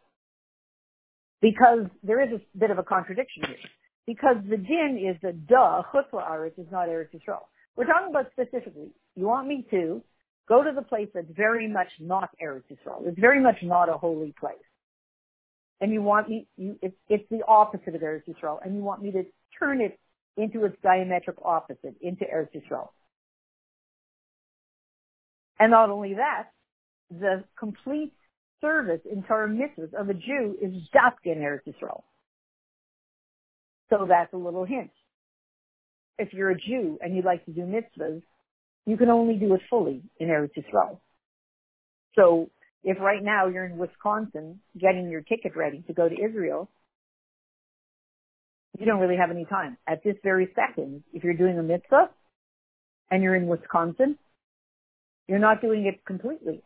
Because 1.41 1.87
there 2.03 2.21
is 2.21 2.29
a 2.33 2.57
bit 2.57 2.69
of 2.69 2.77
a 2.77 2.83
contradiction 2.83 3.43
here. 3.47 3.57
Because 4.05 4.37
the 4.47 4.57
din 4.57 5.03
is 5.09 5.19
the 5.21 5.33
duh, 5.33 5.83
chutz 5.93 6.11
la'aretz 6.13 6.59
is 6.59 6.67
not 6.71 6.87
Eretz 6.87 7.09
Yisrael. 7.13 7.45
We're 7.75 7.85
talking 7.85 8.09
about 8.09 8.27
specifically, 8.31 8.91
you 9.15 9.25
want 9.25 9.47
me 9.47 9.65
to 9.71 10.03
go 10.47 10.63
to 10.63 10.71
the 10.75 10.81
place 10.81 11.07
that's 11.13 11.31
very 11.35 11.67
much 11.67 11.87
not 11.99 12.29
Eretz 12.43 12.63
Yisrael. 12.71 13.07
It's 13.07 13.19
very 13.19 13.41
much 13.41 13.57
not 13.63 13.89
a 13.89 13.93
holy 13.93 14.33
place. 14.39 14.57
And 15.79 15.91
you 15.91 16.01
want 16.01 16.29
me, 16.29 16.47
you, 16.57 16.77
it's, 16.81 16.95
it's 17.09 17.27
the 17.31 17.41
opposite 17.47 17.95
of 17.95 18.01
Eretz 18.01 18.23
Yisrael, 18.27 18.59
and 18.63 18.75
you 18.75 18.83
want 18.83 19.01
me 19.01 19.11
to 19.11 19.23
turn 19.57 19.81
it 19.81 19.99
into 20.37 20.65
its 20.65 20.75
diametric 20.83 21.43
opposite, 21.43 21.95
into 22.01 22.25
Eretz 22.25 22.49
Yisrael. 22.55 22.89
And 25.59 25.71
not 25.71 25.89
only 25.89 26.15
that, 26.15 26.49
the 27.11 27.43
complete 27.59 28.13
service 28.61 29.01
in 29.11 29.23
Torah 29.23 29.49
mitzvahs 29.49 29.93
of 29.93 30.09
a 30.09 30.13
Jew 30.13 30.55
is 30.61 30.73
dafka 30.93 31.31
in 31.33 31.39
Eretz 31.39 31.67
Yisrael. 31.67 32.01
So 33.89 34.05
that's 34.07 34.33
a 34.33 34.37
little 34.37 34.65
hint. 34.65 34.91
If 36.17 36.33
you're 36.33 36.51
a 36.51 36.57
Jew 36.57 36.97
and 37.01 37.15
you'd 37.15 37.25
like 37.25 37.45
to 37.45 37.51
do 37.51 37.61
mitzvahs, 37.61 38.21
you 38.85 38.97
can 38.97 39.09
only 39.09 39.35
do 39.35 39.53
it 39.53 39.61
fully 39.69 40.01
in 40.19 40.29
Eretz 40.29 40.51
Yisrael. 40.57 40.99
So 42.15 42.49
if 42.83 42.99
right 42.99 43.23
now 43.23 43.47
you're 43.47 43.65
in 43.65 43.77
Wisconsin 43.77 44.59
getting 44.79 45.09
your 45.09 45.21
ticket 45.21 45.55
ready 45.55 45.83
to 45.87 45.93
go 45.93 46.09
to 46.09 46.15
Israel, 46.15 46.69
you 48.81 48.87
don't 48.87 48.99
really 48.99 49.17
have 49.17 49.29
any 49.29 49.45
time. 49.45 49.77
At 49.87 50.03
this 50.03 50.15
very 50.23 50.49
second, 50.55 51.03
if 51.13 51.23
you're 51.23 51.35
doing 51.35 51.59
a 51.59 51.63
mitzvah 51.63 52.09
and 53.11 53.21
you're 53.21 53.35
in 53.35 53.45
Wisconsin, 53.45 54.17
you're 55.27 55.39
not 55.39 55.61
doing 55.61 55.85
it 55.85 56.03
completely. 56.05 56.63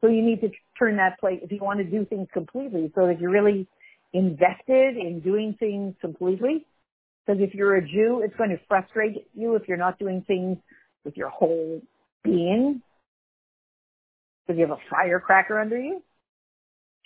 So 0.00 0.08
you 0.08 0.22
need 0.22 0.40
to 0.40 0.50
turn 0.78 0.96
that 0.96 1.20
plate 1.20 1.40
if 1.44 1.52
you 1.52 1.60
want 1.60 1.78
to 1.78 1.84
do 1.84 2.04
things 2.04 2.26
completely 2.32 2.90
so 2.96 3.06
that 3.06 3.20
you're 3.20 3.30
really 3.30 3.68
invested 4.12 4.96
in 4.96 5.20
doing 5.24 5.54
things 5.60 5.94
completely. 6.00 6.66
Because 7.24 7.40
if 7.40 7.54
you're 7.54 7.76
a 7.76 7.82
Jew, 7.82 8.22
it's 8.24 8.34
going 8.36 8.50
to 8.50 8.58
frustrate 8.66 9.28
you 9.34 9.54
if 9.54 9.68
you're 9.68 9.76
not 9.76 10.00
doing 10.00 10.24
things 10.26 10.58
with 11.04 11.16
your 11.16 11.28
whole 11.28 11.80
being. 12.24 12.82
Because 14.46 14.58
you 14.58 14.66
have 14.66 14.76
a 14.76 14.82
firecracker 14.90 15.60
under 15.60 15.78
you. 15.78 16.02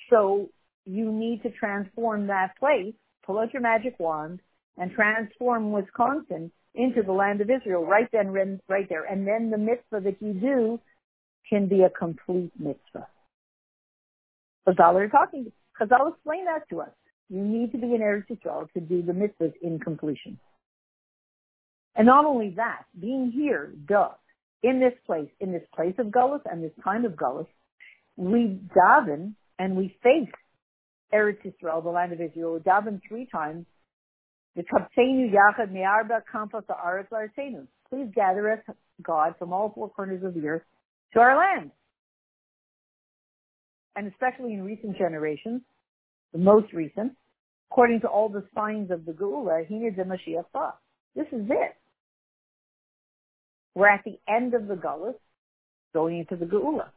So 0.09 0.49
you 0.87 1.13
need 1.13 1.43
to 1.43 1.51
transform 1.51 2.29
that 2.29 2.57
place, 2.59 2.95
pull 3.27 3.39
out 3.39 3.53
your 3.53 3.63
magic 3.63 3.99
wand, 3.99 4.41
and 4.77 4.91
transform 4.93 5.73
Wisconsin 5.73 6.51
into 6.75 7.03
the 7.03 7.13
land 7.13 7.41
of 7.41 7.51
Israel 7.51 7.87
right 7.87 8.09
then, 8.13 8.33
right 8.69 8.89
there. 8.89 9.05
And 9.05 9.27
then 9.27 9.51
the 9.51 9.59
mitzvah 9.59 10.01
that 10.01 10.17
you 10.21 10.33
do 10.35 10.81
can 11.49 11.69
be 11.69 11.83
a 11.83 11.91
complete 11.91 12.53
mitzvah. 12.59 13.07
Chazal 14.67 14.95
are 14.95 15.09
talking, 15.09 15.53
Chazal 15.81 16.13
explain 16.13 16.47
that 16.47 16.69
to 16.71 16.81
us. 16.81 16.91
You 17.29 17.43
need 17.43 17.73
to 17.73 17.79
be 17.79 17.95
in 17.95 18.01
Eretz 18.01 18.27
Yisrael 18.29 18.71
to 18.73 18.81
do 18.81 19.03
the 19.03 19.13
mitzvahs 19.13 19.53
in 19.63 19.79
completion. 19.79 20.39
And 21.95 22.07
not 22.07 22.25
only 22.25 22.55
that, 22.57 22.85
being 23.01 23.31
here, 23.31 23.73
duh, 23.87 24.11
in 24.63 24.81
this 24.81 24.95
place, 25.07 25.31
in 25.41 25.53
this 25.53 25.63
place 25.75 25.95
of 25.99 26.07
Gullus 26.07 26.41
and 26.51 26.63
this 26.63 26.73
time 26.83 27.05
of 27.05 27.13
Gullus, 27.13 27.47
we 28.17 28.59
daven 28.75 29.35
and 29.59 29.77
we 29.77 29.97
face 30.03 30.31
Eretz 31.13 31.39
Yisrael, 31.45 31.83
the 31.83 31.91
land 31.91 32.13
of 32.13 32.21
Israel, 32.21 32.61
daven 32.61 33.01
three 33.09 33.27
times. 33.31 33.67
Please 34.57 35.33
gather 38.15 38.53
us, 38.53 38.61
God, 39.03 39.35
from 39.39 39.53
all 39.53 39.73
four 39.75 39.91
corners 39.91 40.23
of 40.25 40.35
the 40.35 40.47
earth 40.47 40.63
to 41.13 41.21
our 41.21 41.37
land. 41.37 41.71
And 43.97 44.09
especially 44.09 44.55
in 44.55 44.63
recent 44.63 44.97
generations, 44.97 45.63
the 46.33 46.39
most 46.39 46.73
recent, 46.73 47.13
according 47.71 48.01
to 48.01 48.09
all 48.09 48.29
the 48.29 48.45
signs 48.55 48.91
of 48.91 49.05
the 49.05 49.13
Geula, 49.13 49.67
he 49.67 49.77
needs 49.77 49.97
a 49.99 50.03
Mashiach 50.03 50.73
This 51.15 51.27
is 51.33 51.47
it. 51.49 51.77
We're 53.75 53.89
at 53.89 54.05
the 54.05 54.19
end 54.29 54.55
of 54.55 54.69
the 54.69 54.75
Gullus, 54.75 55.15
going 55.93 56.19
into 56.19 56.37
the 56.37 56.47
Geula. 56.47 56.89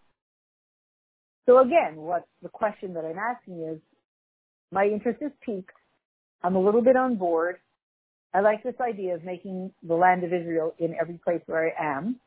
So 1.48 1.60
again, 1.60 1.96
what 1.96 2.28
the 2.44 2.50
question 2.50 2.94
that 2.96 3.06
I'm 3.06 3.18
asking 3.18 3.64
is, 3.74 3.80
my 4.72 4.86
interest 4.86 5.20
is 5.22 5.32
piqued. 5.46 5.72
I'm 6.44 6.56
a 6.56 6.62
little 6.62 6.82
bit 6.82 6.96
on 6.96 7.16
board. 7.16 7.58
I 8.34 8.42
like 8.42 8.64
this 8.64 8.76
idea 8.82 9.16
of 9.16 9.24
making 9.24 9.72
the 9.82 9.96
land 9.96 10.24
of 10.24 10.34
Israel 10.34 10.76
in 10.80 10.96
every 11.00 11.20
place 11.24 11.42
where 11.46 11.74
I 11.78 11.98
am. 11.98 12.20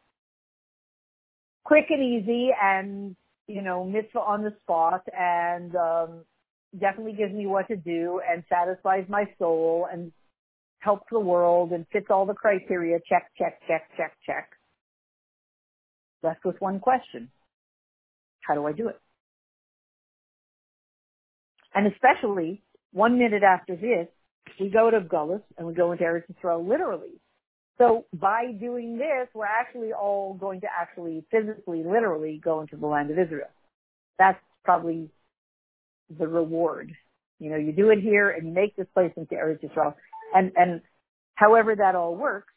Quick 1.64 1.86
and 1.90 2.02
easy 2.02 2.50
and, 2.60 3.14
you 3.46 3.62
know, 3.62 3.84
mitzvah 3.84 4.18
on 4.20 4.42
the 4.42 4.54
spot 4.62 5.02
and 5.16 5.76
um, 5.76 6.24
definitely 6.78 7.12
gives 7.12 7.32
me 7.32 7.46
what 7.46 7.68
to 7.68 7.76
do 7.76 8.20
and 8.28 8.42
satisfies 8.48 9.04
my 9.08 9.24
soul 9.38 9.86
and 9.92 10.10
helps 10.80 11.06
the 11.12 11.20
world 11.20 11.72
and 11.72 11.86
fits 11.92 12.06
all 12.10 12.26
the 12.26 12.34
criteria. 12.34 12.98
Check, 13.08 13.30
check, 13.38 13.60
check, 13.68 13.82
check, 13.96 14.12
check. 14.24 14.48
Left 16.22 16.44
with 16.44 16.60
one 16.60 16.80
question. 16.80 17.30
How 18.40 18.54
do 18.54 18.66
I 18.66 18.72
do 18.72 18.88
it? 18.88 18.98
And 21.74 21.86
especially 21.92 22.62
one 22.92 23.18
minute 23.18 23.42
after 23.42 23.76
this, 23.76 24.08
we 24.58 24.68
go 24.68 24.90
to 24.90 25.00
Gullus 25.00 25.42
and 25.56 25.66
we 25.66 25.74
go 25.74 25.92
into 25.92 26.04
Eretz 26.04 26.24
Yisrael 26.32 26.66
literally. 26.66 27.20
So 27.78 28.04
by 28.12 28.52
doing 28.52 28.98
this, 28.98 29.28
we're 29.34 29.46
actually 29.46 29.92
all 29.92 30.34
going 30.34 30.60
to 30.62 30.66
actually 30.66 31.24
physically, 31.30 31.82
literally 31.82 32.40
go 32.42 32.60
into 32.60 32.76
the 32.76 32.86
land 32.86 33.10
of 33.10 33.18
Israel. 33.18 33.48
That's 34.18 34.38
probably 34.64 35.08
the 36.18 36.28
reward. 36.28 36.92
You 37.38 37.50
know, 37.50 37.56
you 37.56 37.72
do 37.72 37.90
it 37.90 38.00
here 38.00 38.30
and 38.30 38.48
you 38.48 38.52
make 38.52 38.76
this 38.76 38.86
place 38.92 39.12
into 39.16 39.34
Eretz 39.34 39.62
Yisrael. 39.62 39.94
And, 40.34 40.52
and 40.56 40.82
however 41.34 41.74
that 41.76 41.94
all 41.94 42.14
works, 42.14 42.52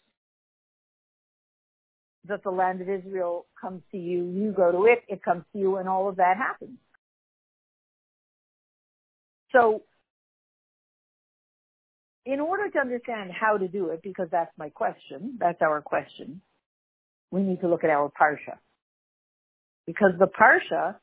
that 2.27 2.43
the 2.43 2.51
land 2.51 2.81
of 2.81 2.89
Israel 2.89 3.45
comes 3.59 3.81
to 3.91 3.97
you, 3.97 4.29
you 4.29 4.53
go 4.55 4.71
to 4.71 4.85
it, 4.85 5.03
it 5.07 5.23
comes 5.23 5.43
to 5.53 5.59
you, 5.59 5.77
and 5.77 5.87
all 5.89 6.09
of 6.09 6.17
that 6.17 6.37
happens. 6.37 6.77
So, 9.53 9.83
in 12.25 12.39
order 12.39 12.69
to 12.69 12.79
understand 12.79 13.31
how 13.31 13.57
to 13.57 13.67
do 13.67 13.89
it, 13.89 14.01
because 14.01 14.27
that's 14.31 14.51
my 14.57 14.69
question, 14.69 15.37
that's 15.39 15.61
our 15.61 15.81
question, 15.81 16.41
we 17.31 17.41
need 17.41 17.61
to 17.61 17.67
look 17.67 17.83
at 17.83 17.89
our 17.89 18.09
Parsha. 18.09 18.57
Because 19.85 20.11
the 20.17 20.27
Parsha 20.27 20.95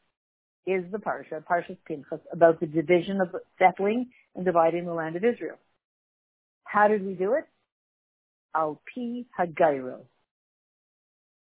is 0.67 0.85
the 0.91 0.99
Parsha, 0.99 1.45
Parsha's 1.45 1.79
Pinchas, 1.87 2.21
about 2.33 2.61
the 2.61 2.67
division 2.67 3.21
of 3.21 3.35
settling 3.59 4.11
and 4.35 4.45
dividing 4.45 4.87
the 4.87 4.95
land 4.95 5.17
of 5.17 5.25
Israel. 5.25 5.57
How 6.65 6.89
did 6.89 7.05
we 7.05 7.15
do 7.15 7.35
it? 7.35 7.45
Al 8.55 8.81
Pi 8.95 9.25
Hagoral, 9.39 10.07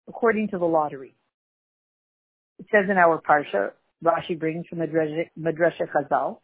according 0.08 0.49
to 0.49 0.58
the 0.58 0.65
lottery. 0.65 1.15
It 2.60 2.67
says 2.71 2.86
in 2.89 2.97
our 2.97 3.21
Parsha, 3.21 3.71
Rashi 4.03 4.38
brings 4.38 4.65
from 4.67 4.79
Midrashei 4.79 5.88
Chazal, 5.95 6.38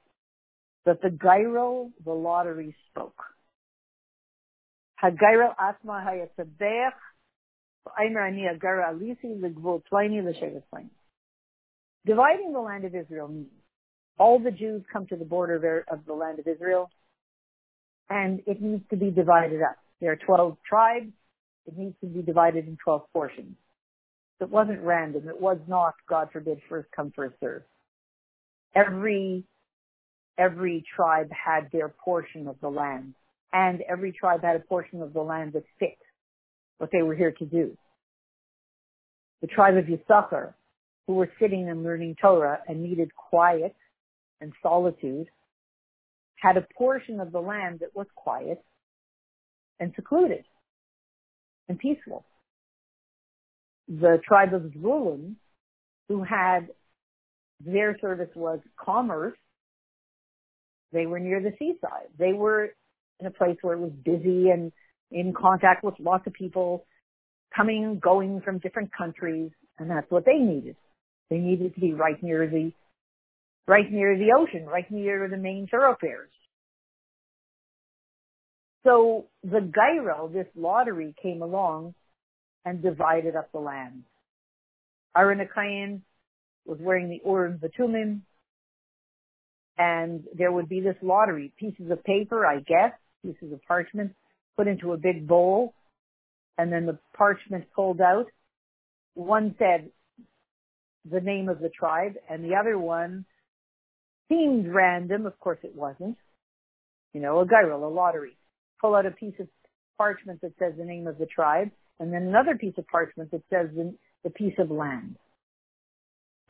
that 0.86 1.02
the 1.02 1.10
goral, 1.10 1.92
the 2.04 2.14
lottery 2.14 2.76
spoke. 2.90 3.22
Hagairo 5.04 5.54
asma 5.60 6.04
hayatabech, 6.06 6.92
Aimer 8.00 8.22
ani 8.28 8.44
agara 8.44 8.94
alisi 8.94 9.40
legvul 9.40 9.84
pliny 9.86 10.22
l'shevet 10.22 10.64
pliny. 10.70 10.90
Dividing 12.06 12.54
the 12.54 12.60
land 12.60 12.86
of 12.86 12.96
Israel 12.96 13.28
means 13.28 13.48
all 14.18 14.40
the 14.40 14.52
Jews 14.52 14.84
come 14.92 15.08
to 15.08 15.16
the 15.16 15.26
border 15.26 15.86
of 15.90 16.06
the 16.06 16.14
land 16.14 16.40
of 16.40 16.48
Israel, 16.48 16.90
and 18.10 18.42
it 18.46 18.62
needs 18.62 18.84
to 18.90 18.98
be 18.98 19.10
divided 19.12 19.62
up. 19.62 19.78
There 20.02 20.12
are 20.12 20.18
12 20.18 20.58
tribes. 20.68 21.12
It 21.66 21.78
needs 21.78 21.96
to 22.02 22.08
be 22.08 22.22
divided 22.22 22.68
in 22.68 22.78
12 22.84 23.04
portions. 23.14 23.56
It 24.40 24.50
wasn't 24.50 24.82
random. 24.82 25.28
It 25.28 25.40
was 25.40 25.58
not, 25.68 25.94
God 26.08 26.30
forbid, 26.32 26.62
first 26.70 26.90
come, 26.96 27.12
first 27.16 27.36
serve. 27.40 27.64
Every, 28.74 29.44
every 30.40 30.84
tribe 30.96 31.30
had 31.32 31.70
their 31.72 31.90
portion 31.90 32.48
of 32.48 32.56
the 32.62 32.70
land, 32.70 33.14
and 33.54 33.82
every 33.88 34.12
tribe 34.12 34.42
had 34.42 34.56
a 34.56 34.60
portion 34.60 35.02
of 35.02 35.14
the 35.14 35.22
land 35.22 35.54
that 35.54 35.64
fit 35.78 35.98
what 36.78 36.90
they 36.92 37.02
were 37.02 37.16
here 37.16 37.34
to 37.34 37.46
do. 37.46 37.78
The 39.42 39.48
tribe 39.48 39.76
of 39.76 39.86
Yisachar 39.86 40.54
who 41.10 41.16
were 41.16 41.32
sitting 41.40 41.68
and 41.70 41.84
learning 41.84 42.16
Torah 42.22 42.60
and 42.68 42.84
needed 42.84 43.10
quiet 43.16 43.76
and 44.42 44.54
solitude 44.62 45.28
had 46.36 46.56
a 46.56 46.68
portion 46.78 47.20
of 47.20 47.32
the 47.32 47.40
land 47.40 47.80
that 47.80 47.96
was 47.96 48.06
quiet 48.16 48.64
and 49.80 49.92
secluded 49.96 50.46
and 51.68 51.80
peaceful. 51.80 52.26
The 53.88 54.20
tribe 54.24 54.54
of 54.54 54.62
Zvulun, 54.62 55.34
who 56.08 56.24
had 56.24 56.70
their 57.66 57.98
service 58.00 58.30
was 58.36 58.60
commerce, 58.80 59.38
they 60.92 61.06
were 61.06 61.20
near 61.20 61.42
the 61.42 61.54
seaside. 61.60 62.10
They 62.18 62.34
were 62.34 62.74
in 63.20 63.28
a 63.28 63.32
place 63.32 63.58
where 63.62 63.76
it 63.76 63.80
was 63.80 63.92
busy 63.92 64.50
and 64.50 64.72
in 65.12 65.34
contact 65.34 65.84
with 65.84 65.96
lots 66.00 66.26
of 66.28 66.34
people 66.34 66.86
coming 67.56 67.84
and 67.84 68.02
going 68.02 68.42
from 68.42 68.60
different 68.60 68.92
countries, 68.96 69.52
and 69.78 69.90
that's 69.90 70.10
what 70.10 70.26
they 70.26 70.38
needed. 70.38 70.76
They 71.30 71.38
needed 71.38 71.76
to 71.76 71.80
be 71.80 71.94
right 71.94 72.22
near 72.22 72.48
the, 72.48 72.72
right 73.68 73.92
near 73.92 74.18
the 74.18 74.34
ocean, 74.38 74.66
right 74.66 74.90
near 74.92 75.28
the 75.28 75.38
main 75.38 75.68
thoroughfares. 75.70 76.32
So 78.84 79.26
the 79.44 79.62
goral, 79.62 80.30
this 80.30 80.48
lottery 80.56 81.14
came 81.22 81.42
along 81.42 81.94
and 82.66 82.82
divided 82.82 83.36
up 83.36 83.52
the 83.52 83.60
land. 83.60 84.04
Aaron 85.16 86.04
was 86.66 86.78
wearing 86.80 87.10
the 87.10 87.22
Urim 87.26 87.60
Vatumim, 87.60 88.22
and 89.80 90.26
there 90.38 90.52
would 90.52 90.68
be 90.68 90.82
this 90.82 90.98
lottery, 91.02 91.54
pieces 91.58 91.90
of 91.90 92.04
paper, 92.04 92.46
I 92.46 92.58
guess, 92.60 92.92
pieces 93.24 93.54
of 93.54 93.64
parchment 93.66 94.14
put 94.58 94.68
into 94.68 94.92
a 94.92 94.98
big 94.98 95.26
bowl, 95.26 95.74
and 96.58 96.72
then 96.72 96.86
the 96.86 97.00
parchment 97.18 97.64
pulled 97.74 98.02
out. 98.02 98.26
One 99.14 99.56
said 99.58 99.90
the 101.10 101.22
name 101.22 101.48
of 101.48 101.60
the 101.60 101.70
tribe, 101.70 102.16
and 102.30 102.44
the 102.44 102.56
other 102.56 102.78
one 102.78 103.26
seemed 104.28 104.68
random. 104.68 105.26
Of 105.26 105.40
course, 105.40 105.60
it 105.64 105.74
wasn't. 105.74 106.18
You 107.14 107.22
know, 107.22 107.40
a 107.40 107.46
goral, 107.46 107.88
a 107.88 107.90
lottery. 107.90 108.38
Pull 108.82 108.96
out 108.96 109.06
a 109.06 109.12
piece 109.12 109.34
of 109.40 109.48
parchment 109.98 110.42
that 110.42 110.52
says 110.60 110.74
the 110.78 110.86
name 110.86 111.08
of 111.08 111.18
the 111.18 111.26
tribe, 111.26 111.72
and 112.02 112.14
then 112.14 112.24
another 112.24 112.56
piece 112.56 112.78
of 112.78 112.86
parchment 112.88 113.32
that 113.32 113.44
says 113.50 113.70
the, 113.74 113.96
the 114.26 114.30
piece 114.30 114.56
of 114.60 114.70
land. 114.72 115.16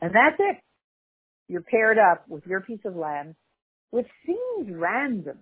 And 0.00 0.10
that's 0.12 0.36
it. 0.40 0.56
You're 1.50 1.62
paired 1.62 1.98
up 1.98 2.28
with 2.28 2.46
your 2.46 2.60
piece 2.60 2.84
of 2.84 2.94
land, 2.94 3.34
which 3.90 4.06
seems 4.24 4.70
random, 4.70 5.36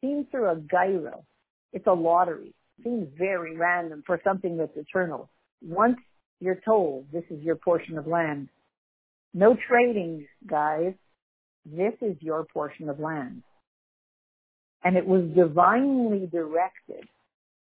seems 0.00 0.26
through 0.30 0.48
a 0.48 0.54
goral. 0.54 1.26
It's 1.72 1.88
a 1.88 1.92
lottery. 1.92 2.54
Seems 2.84 3.08
very 3.18 3.56
random 3.56 4.04
for 4.06 4.20
something 4.22 4.56
that's 4.56 4.76
eternal. 4.76 5.28
Once 5.60 5.96
you're 6.38 6.60
told 6.64 7.06
this 7.12 7.24
is 7.30 7.42
your 7.42 7.56
portion 7.56 7.98
of 7.98 8.06
land, 8.06 8.48
no 9.34 9.56
trading, 9.68 10.24
guys. 10.46 10.94
This 11.66 11.94
is 12.00 12.16
your 12.20 12.44
portion 12.44 12.88
of 12.88 13.00
land. 13.00 13.42
And 14.84 14.96
it 14.96 15.04
was 15.04 15.24
divinely 15.34 16.28
directed. 16.30 17.08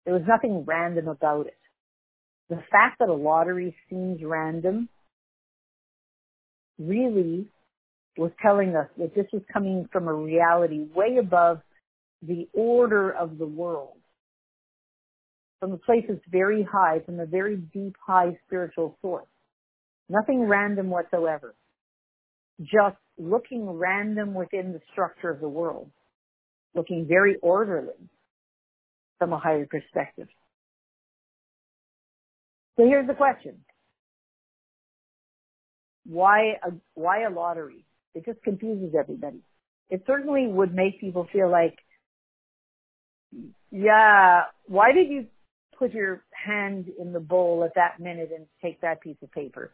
There 0.05 0.13
was 0.13 0.23
nothing 0.27 0.63
random 0.63 1.07
about 1.07 1.47
it. 1.47 1.57
The 2.51 2.61
fact 2.71 2.99
that 2.99 3.09
a 3.09 3.13
lottery 3.13 3.75
seems 3.89 4.21
random 4.23 4.89
really 6.77 7.47
was 8.17 8.31
telling 8.41 8.75
us 8.75 8.87
that 8.97 9.15
this 9.15 9.25
was 9.33 9.41
coming 9.51 9.87
from 9.91 10.07
a 10.07 10.13
reality 10.13 10.85
way 10.93 11.17
above 11.17 11.61
the 12.21 12.47
order 12.53 13.11
of 13.11 13.37
the 13.37 13.45
world. 13.45 13.97
From 15.59 15.71
a 15.71 15.77
place 15.77 16.03
that's 16.07 16.21
very 16.29 16.63
high, 16.63 16.99
from 17.05 17.19
a 17.19 17.25
very 17.25 17.57
deep, 17.57 17.95
high 18.05 18.37
spiritual 18.45 18.97
source. 19.01 19.27
Nothing 20.09 20.41
random 20.41 20.89
whatsoever. 20.89 21.55
Just 22.61 22.97
looking 23.17 23.69
random 23.69 24.33
within 24.33 24.73
the 24.73 24.81
structure 24.91 25.29
of 25.29 25.39
the 25.39 25.49
world. 25.49 25.89
Looking 26.75 27.05
very 27.07 27.37
orderly 27.41 28.09
from 29.19 29.33
a 29.33 29.39
higher 29.39 29.65
perspective. 29.65 30.27
So 32.77 32.85
here's 32.85 33.07
the 33.07 33.13
question. 33.13 33.59
Why 36.05 36.57
a, 36.63 36.71
why 36.95 37.23
a 37.23 37.29
lottery? 37.29 37.85
It 38.15 38.25
just 38.25 38.41
confuses 38.43 38.93
everybody. 38.97 39.39
It 39.89 40.03
certainly 40.07 40.47
would 40.47 40.73
make 40.73 40.99
people 40.99 41.27
feel 41.31 41.49
like, 41.49 41.77
yeah, 43.71 44.43
why 44.67 44.91
did 44.91 45.09
you 45.09 45.27
put 45.77 45.93
your 45.93 46.23
hand 46.31 46.91
in 46.99 47.13
the 47.13 47.19
bowl 47.19 47.63
at 47.63 47.75
that 47.75 47.99
minute 47.99 48.31
and 48.35 48.45
take 48.61 48.81
that 48.81 49.01
piece 49.01 49.17
of 49.21 49.31
paper? 49.31 49.71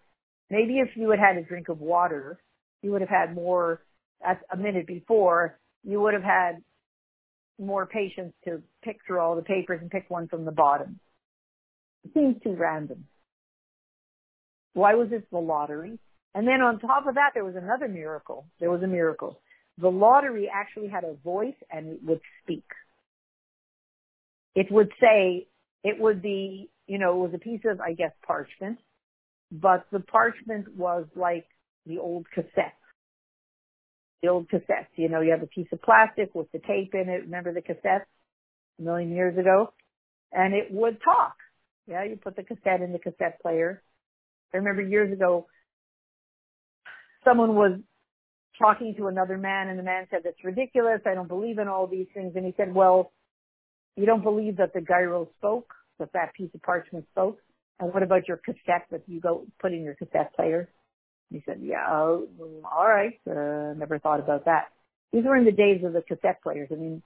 Maybe 0.49 0.80
if 0.80 0.89
you 0.95 1.10
had 1.10 1.19
had 1.19 1.38
a 1.38 1.43
drink 1.43 1.69
of 1.69 1.80
water, 1.80 2.39
you 2.82 2.91
would 2.91 3.02
have 3.02 3.10
had 3.10 3.36
more 3.36 3.82
at 4.25 4.41
a 4.52 4.58
minute 4.58 4.88
before, 4.88 5.58
you 5.84 6.02
would 6.02 6.13
have 6.13 6.23
had 6.23 6.62
more 7.60 7.86
patience 7.86 8.34
to 8.45 8.62
pick 8.84 8.99
through 9.06 9.19
all 9.19 9.36
the 9.36 9.41
papers 9.41 9.80
and 9.82 9.91
pick 9.91 10.10
one 10.10 10.28
from 10.28 10.45
the 10.45 10.52
bottom. 10.52 10.99
It 12.06 12.12
seems 12.13 12.41
too 12.41 12.56
random. 12.56 13.06
Why 14.73 14.95
was 14.95 15.10
this 15.10 15.23
the 15.32 15.39
lottery? 15.39 15.99
And 16.35 16.47
then 16.47 16.61
on 16.61 16.79
top 16.79 17.07
of 17.07 17.15
that, 17.15 17.31
there 17.33 17.45
was 17.45 17.55
another 17.55 17.87
miracle. 17.87 18.45
There 18.59 18.69
was 18.69 18.83
a 18.83 18.87
miracle. 18.87 19.39
The 19.79 19.89
lottery 19.89 20.49
actually 20.53 20.89
had 20.89 21.03
a 21.03 21.13
voice 21.23 21.55
and 21.71 21.87
it 21.87 21.99
would 22.03 22.21
speak. 22.43 22.65
It 24.55 24.71
would 24.71 24.91
say, 24.99 25.47
it 25.83 25.99
would 25.99 26.21
be, 26.21 26.69
you 26.87 26.99
know, 26.99 27.13
it 27.13 27.29
was 27.29 27.33
a 27.33 27.39
piece 27.39 27.61
of, 27.65 27.79
I 27.79 27.93
guess, 27.93 28.11
parchment, 28.25 28.79
but 29.51 29.85
the 29.91 30.01
parchment 30.01 30.75
was 30.75 31.05
like 31.15 31.45
the 31.85 31.99
old 31.99 32.29
cassette. 32.29 32.75
The 34.21 34.27
old 34.27 34.49
cassettes, 34.49 34.87
you 34.97 35.07
know, 35.07 35.21
you 35.21 35.31
have 35.31 35.43
a 35.43 35.47
piece 35.47 35.69
of 35.71 35.81
plastic 35.81 36.35
with 36.35 36.51
the 36.51 36.59
tape 36.59 36.93
in 36.93 37.07
it. 37.07 37.23
Remember 37.23 37.53
the 37.53 37.61
cassettes 37.61 38.05
a 38.77 38.81
million 38.81 39.15
years 39.15 39.37
ago? 39.37 39.71
And 40.33 40.53
it 40.53 40.67
would 40.71 41.01
talk. 41.01 41.35
Yeah, 41.87 42.03
you 42.03 42.17
put 42.17 42.35
the 42.35 42.43
cassette 42.43 42.81
in 42.81 42.91
the 42.91 42.99
cassette 42.99 43.41
player. 43.41 43.81
I 44.53 44.57
remember 44.57 44.81
years 44.81 45.13
ago, 45.13 45.47
someone 47.23 47.55
was 47.55 47.79
talking 48.58 48.93
to 48.97 49.08
another 49.08 49.38
man 49.38 49.69
and 49.69 49.79
the 49.79 49.84
man 49.84 50.08
said, 50.12 50.21
that's 50.23 50.43
ridiculous. 50.43 51.01
I 51.05 51.15
don't 51.15 51.27
believe 51.27 51.60
in 51.60 51.67
all 51.67 51.88
these 51.88 52.08
things. 52.13 52.34
And 52.36 52.45
he 52.45 52.53
said, 52.58 52.73
well, 52.73 53.12
you 53.95 54.05
don't 54.05 54.23
believe 54.23 54.58
that 54.58 54.73
the 54.73 54.82
goral 54.82 55.32
spoke, 55.38 55.73
that 55.99 56.13
that 56.13 56.34
piece 56.34 56.49
of 56.53 56.62
parchment 56.62 57.05
spoke? 57.12 57.39
And 57.79 57.93
what 57.93 58.03
about 58.03 58.27
your 58.27 58.38
cassette 58.38 58.88
that 58.91 59.03
you 59.08 59.21
go 59.21 59.45
put 59.62 59.73
in 59.73 59.84
your 59.84 59.95
cassette 59.95 60.34
player? 60.36 60.69
And 61.29 61.41
he 61.41 61.43
said, 61.45 61.60
yeah, 61.62 61.86
oh, 61.89 62.27
all 62.69 62.88
right. 62.88 63.19
Uh, 63.29 63.73
never 63.77 63.99
thought 63.99 64.19
about 64.19 64.45
that. 64.45 64.65
These 65.13 65.23
were 65.23 65.38
in 65.38 65.45
the 65.45 65.51
days 65.51 65.84
of 65.84 65.93
the 65.93 66.01
cassette 66.01 66.41
players. 66.43 66.69
I 66.71 66.75
mean, 66.75 67.01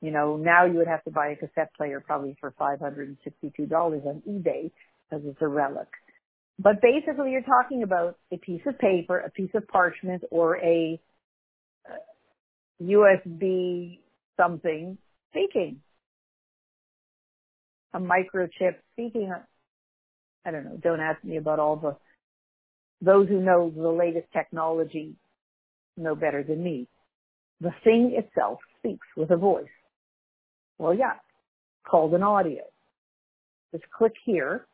you 0.00 0.10
know, 0.10 0.36
now 0.36 0.66
you 0.66 0.74
would 0.74 0.86
have 0.86 1.02
to 1.04 1.10
buy 1.10 1.28
a 1.28 1.36
cassette 1.36 1.74
player 1.76 2.00
probably 2.00 2.36
for 2.40 2.54
$562 2.60 3.16
on 3.72 4.22
eBay 4.28 4.70
because 5.08 5.24
it's 5.26 5.40
a 5.40 5.48
relic. 5.48 5.88
But 6.58 6.80
basically 6.80 7.32
you're 7.32 7.42
talking 7.42 7.82
about 7.82 8.16
a 8.32 8.36
piece 8.36 8.62
of 8.66 8.78
paper, 8.78 9.18
a 9.18 9.30
piece 9.30 9.50
of 9.54 9.66
parchment, 9.66 10.22
or 10.30 10.56
a 10.58 11.00
uh, 11.88 12.82
USB 12.82 13.98
something 14.36 14.98
speaking. 15.30 15.80
A 17.92 17.98
microchip 17.98 18.76
speaking. 18.92 19.32
I 20.44 20.50
don't 20.50 20.64
know. 20.64 20.78
Don't 20.82 21.00
ask 21.00 21.22
me 21.24 21.36
about 21.36 21.58
all 21.58 21.76
the, 21.76 21.96
those 23.00 23.28
who 23.28 23.40
know 23.40 23.72
the 23.74 23.88
latest 23.88 24.26
technology 24.32 25.14
know 25.96 26.14
better 26.14 26.42
than 26.42 26.62
me. 26.62 26.88
The 27.60 27.70
thing 27.82 28.16
itself 28.16 28.58
speaks 28.78 29.06
with 29.16 29.30
a 29.30 29.36
voice. 29.36 29.66
Well, 30.78 30.94
yeah, 30.94 31.14
called 31.86 32.14
an 32.14 32.22
audio. 32.22 32.62
Just 33.72 33.84
click 33.96 34.14
here 34.24 34.66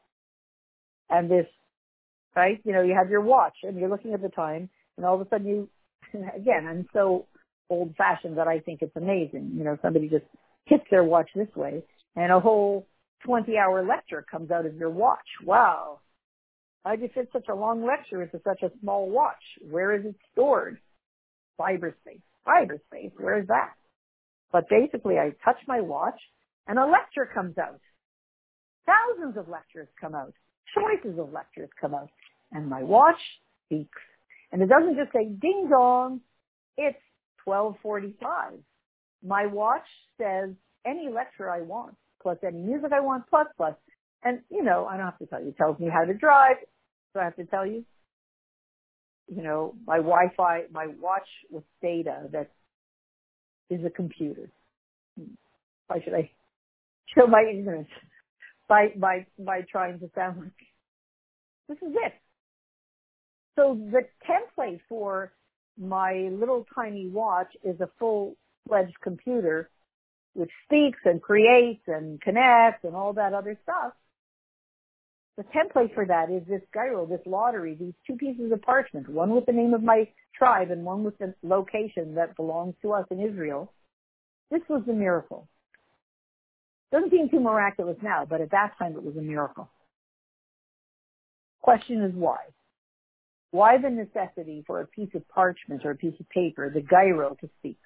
and 1.09 1.31
this 1.31 1.47
right? 2.37 2.61
You 2.65 2.73
know, 2.73 2.83
you 2.83 2.95
have 2.95 3.11
your 3.11 3.21
watch 3.21 3.57
and 3.63 3.79
you're 3.79 3.89
looking 3.89 4.15
at 4.15 4.23
the 4.23 4.29
time 4.29 4.69
and 4.97 5.07
all 5.07 5.15
of 5.15 5.27
a 5.27 5.29
sudden 5.29 5.47
you, 5.47 5.69
again, 6.37 6.67
I'm 6.69 6.87
so 6.93 7.27
old 7.69 7.95
fashioned 7.97 8.39
that 8.39 8.49
I 8.49 8.61
think 8.61 8.83
it's 8.83 8.97
amazing. 8.97 9.53
You 9.57 9.65
know, 9.65 9.79
somebody 9.83 10.09
just 10.09 10.25
hits 10.67 10.85
their 10.91 11.05
watch 11.05 11.31
this 11.35 11.55
way 11.57 11.83
and 12.17 12.33
a 12.33 12.41
whole 12.41 12.87
20 13.25 13.57
hour 13.57 13.85
lecture 13.87 14.25
comes 14.29 14.51
out 14.51 14.67
of 14.67 14.77
your 14.77 14.91
watch. 14.91 15.19
Wow. 15.45 16.01
How'd 16.85 17.03
you 17.03 17.11
fit 17.13 17.29
such 17.33 17.47
a 17.51 17.55
long 17.55 17.85
lecture 17.85 18.23
into 18.23 18.41
such 18.43 18.63
a 18.63 18.71
small 18.81 19.11
watch? 19.11 19.43
Where 19.69 19.95
is 19.95 20.07
it 20.07 20.17
stored? 20.33 20.79
Cyberspace. 21.61 22.23
Cyberspace. 22.47 23.13
Where 23.19 23.39
is 23.39 23.49
that? 23.49 23.75
But 24.51 24.69
basically 24.69 25.19
I 25.19 25.33
touch 25.45 25.59
my 25.69 25.81
watch 25.81 26.19
and 26.67 26.79
a 26.79 26.87
lecture 26.87 27.29
comes 27.33 27.59
out. 27.59 27.81
Thousands 28.87 29.37
of 29.37 29.49
lectures 29.49 29.89
come 30.01 30.15
out 30.15 30.33
choices 30.75 31.19
of 31.19 31.33
lectures 31.33 31.71
come 31.81 31.95
out. 31.95 32.11
And 32.53 32.69
my 32.69 32.83
watch 32.83 33.21
speaks. 33.67 33.99
And 34.53 34.63
it 34.63 34.69
doesn't 34.69 34.97
just 34.97 35.13
say 35.13 35.27
ding 35.27 35.69
dong, 35.71 36.21
it's 36.77 36.99
1245. 37.45 38.59
My 39.25 39.47
watch 39.47 39.87
says 40.19 40.51
any 40.85 41.09
lecture 41.09 41.51
I 41.51 41.61
want, 41.61 41.95
plus 42.23 42.39
any 42.47 42.59
music 42.59 42.91
I 42.93 43.01
want, 43.01 43.25
plus, 43.29 43.47
plus. 43.57 43.75
And, 44.25 44.41
you 44.51 44.63
know, 44.63 44.87
I 44.87 44.97
don't 44.97 45.07
have 45.07 45.19
to 45.19 45.27
tell 45.27 45.41
you, 45.41 45.49
it 45.49 45.57
tells 45.57 45.79
me 45.79 45.89
how 45.93 46.05
to 46.05 46.15
drive. 46.15 46.57
So 47.13 47.21
I 47.21 47.25
have 47.25 47.37
to 47.37 47.45
tell 47.45 47.67
you, 47.67 47.85
you 49.29 49.43
know, 49.43 49.75
my 49.87 49.97
Wi-Fi, 49.97 50.63
my 50.73 50.89
watch 51.01 51.29
with 51.51 51.65
data 51.81 52.29
that 52.33 52.51
is 53.69 53.85
a 53.85 53.91
computer. 53.91 54.51
Why 55.87 56.01
should 56.03 56.15
I 56.15 56.31
show 57.15 57.27
my 57.27 57.45
ignorance? 57.49 57.89
by 58.71 58.93
by 58.97 59.27
by 59.39 59.61
trying 59.71 59.99
to 59.99 60.09
sound 60.15 60.39
like 60.39 60.53
this 61.69 61.77
is 61.79 61.95
it. 62.07 62.15
So 63.57 63.79
the 63.91 64.03
template 64.29 64.81
for 64.89 65.33
my 65.79 66.29
little 66.33 66.67
tiny 66.75 67.09
watch 67.09 67.55
is 67.65 67.81
a 67.81 67.89
full 67.99 68.37
fledged 68.69 69.01
computer 69.03 69.71
which 70.35 70.51
speaks 70.65 70.99
and 71.05 71.21
creates 71.21 71.83
and 71.87 72.21
connects 72.21 72.85
and 72.85 72.95
all 72.95 73.13
that 73.15 73.35
other 73.35 73.59
stuff. 73.63 73.93
The 75.37 75.45
template 75.45 75.95
for 75.95 76.05
that 76.07 76.31
is 76.31 76.43
this 76.47 76.61
goral, 76.73 77.07
this 77.07 77.21
lottery, 77.27 77.75
these 77.75 77.95
two 78.07 78.15
pieces 78.15 78.53
of 78.53 78.63
parchment, 78.63 79.09
one 79.09 79.35
with 79.35 79.47
the 79.47 79.53
name 79.53 79.75
of 79.75 79.83
my 79.83 80.07
tribe 80.37 80.71
and 80.71 80.85
one 80.85 81.03
with 81.03 81.17
the 81.19 81.35
location 81.43 82.15
that 82.15 82.37
belongs 82.37 82.75
to 82.83 82.93
us 82.93 83.07
in 83.11 83.21
Israel. 83.21 83.73
This 84.51 84.61
was 84.69 84.83
the 84.87 84.93
miracle. 84.93 85.49
Doesn't 86.93 87.11
seem 87.11 87.29
too 87.29 87.41
miraculous 87.41 87.97
now, 88.03 88.27
but 88.29 88.41
at 88.41 88.51
that 88.51 88.73
time 88.79 88.97
it 88.97 89.03
was 89.03 89.17
a 89.17 89.23
miracle. 89.23 89.69
Question 91.63 92.03
is 92.03 92.13
why? 92.15 92.39
Why 93.53 93.79
the 93.79 93.91
necessity 93.91 94.63
for 94.67 94.81
a 94.81 94.87
piece 94.87 95.11
of 95.15 95.29
parchment 95.29 95.85
or 95.85 95.91
a 95.91 95.97
piece 95.97 96.19
of 96.21 96.29
paper, 96.29 96.71
the 96.71 96.83
goral, 96.83 97.37
to 97.37 97.49
speak? 97.59 97.79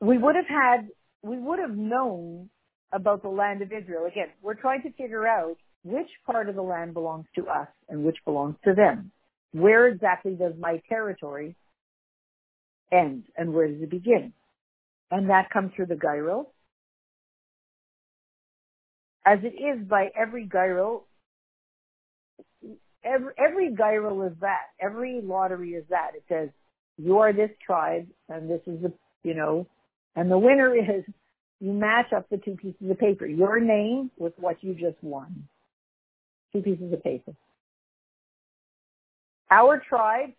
we 0.00 0.16
would 0.18 0.34
have 0.34 0.48
had, 0.48 0.88
we 1.22 1.38
would 1.38 1.58
have 1.58 1.76
known 1.76 2.48
about 2.92 3.22
the 3.22 3.28
land 3.28 3.62
of 3.62 3.70
Israel. 3.70 4.06
Again, 4.06 4.28
we're 4.42 4.54
trying 4.54 4.82
to 4.82 4.92
figure 4.92 5.26
out 5.26 5.56
which 5.84 6.08
part 6.26 6.48
of 6.48 6.54
the 6.54 6.62
land 6.62 6.94
belongs 6.94 7.26
to 7.36 7.46
us 7.46 7.68
and 7.88 8.04
which 8.04 8.16
belongs 8.24 8.56
to 8.64 8.74
them. 8.74 9.12
Where 9.52 9.86
exactly 9.88 10.34
does 10.34 10.54
my 10.58 10.80
territory 10.88 11.56
end 12.90 13.24
and 13.36 13.52
where 13.52 13.68
does 13.68 13.82
it 13.82 13.90
begin? 13.90 14.32
And 15.10 15.28
that 15.30 15.50
comes 15.50 15.72
through 15.74 15.86
the 15.86 15.96
goral. 15.96 16.52
As 19.24 19.38
it 19.42 19.54
is 19.54 19.86
by 19.86 20.08
every 20.18 20.46
goral, 20.46 21.06
every, 23.04 23.32
every 23.38 23.74
goral 23.74 24.22
is 24.22 24.32
that. 24.40 24.66
Every 24.80 25.20
lottery 25.22 25.70
is 25.70 25.84
that. 25.90 26.12
It 26.14 26.24
says, 26.28 26.48
you 26.96 27.18
are 27.18 27.32
this 27.32 27.50
tribe 27.64 28.06
and 28.28 28.50
this 28.50 28.60
is 28.66 28.82
the, 28.82 28.92
you 29.22 29.34
know, 29.34 29.66
and 30.16 30.30
the 30.30 30.38
winner 30.38 30.74
is 30.98 31.04
you 31.60 31.72
match 31.72 32.12
up 32.16 32.28
the 32.30 32.38
two 32.38 32.56
pieces 32.56 32.90
of 32.90 32.98
paper, 32.98 33.26
your 33.26 33.60
name 33.60 34.10
with 34.18 34.32
what 34.38 34.62
you 34.62 34.74
just 34.74 35.02
won. 35.02 35.46
Two 36.52 36.62
pieces 36.62 36.92
of 36.92 37.02
paper. 37.04 37.32
Our 39.50 39.82
tribe 39.88 40.30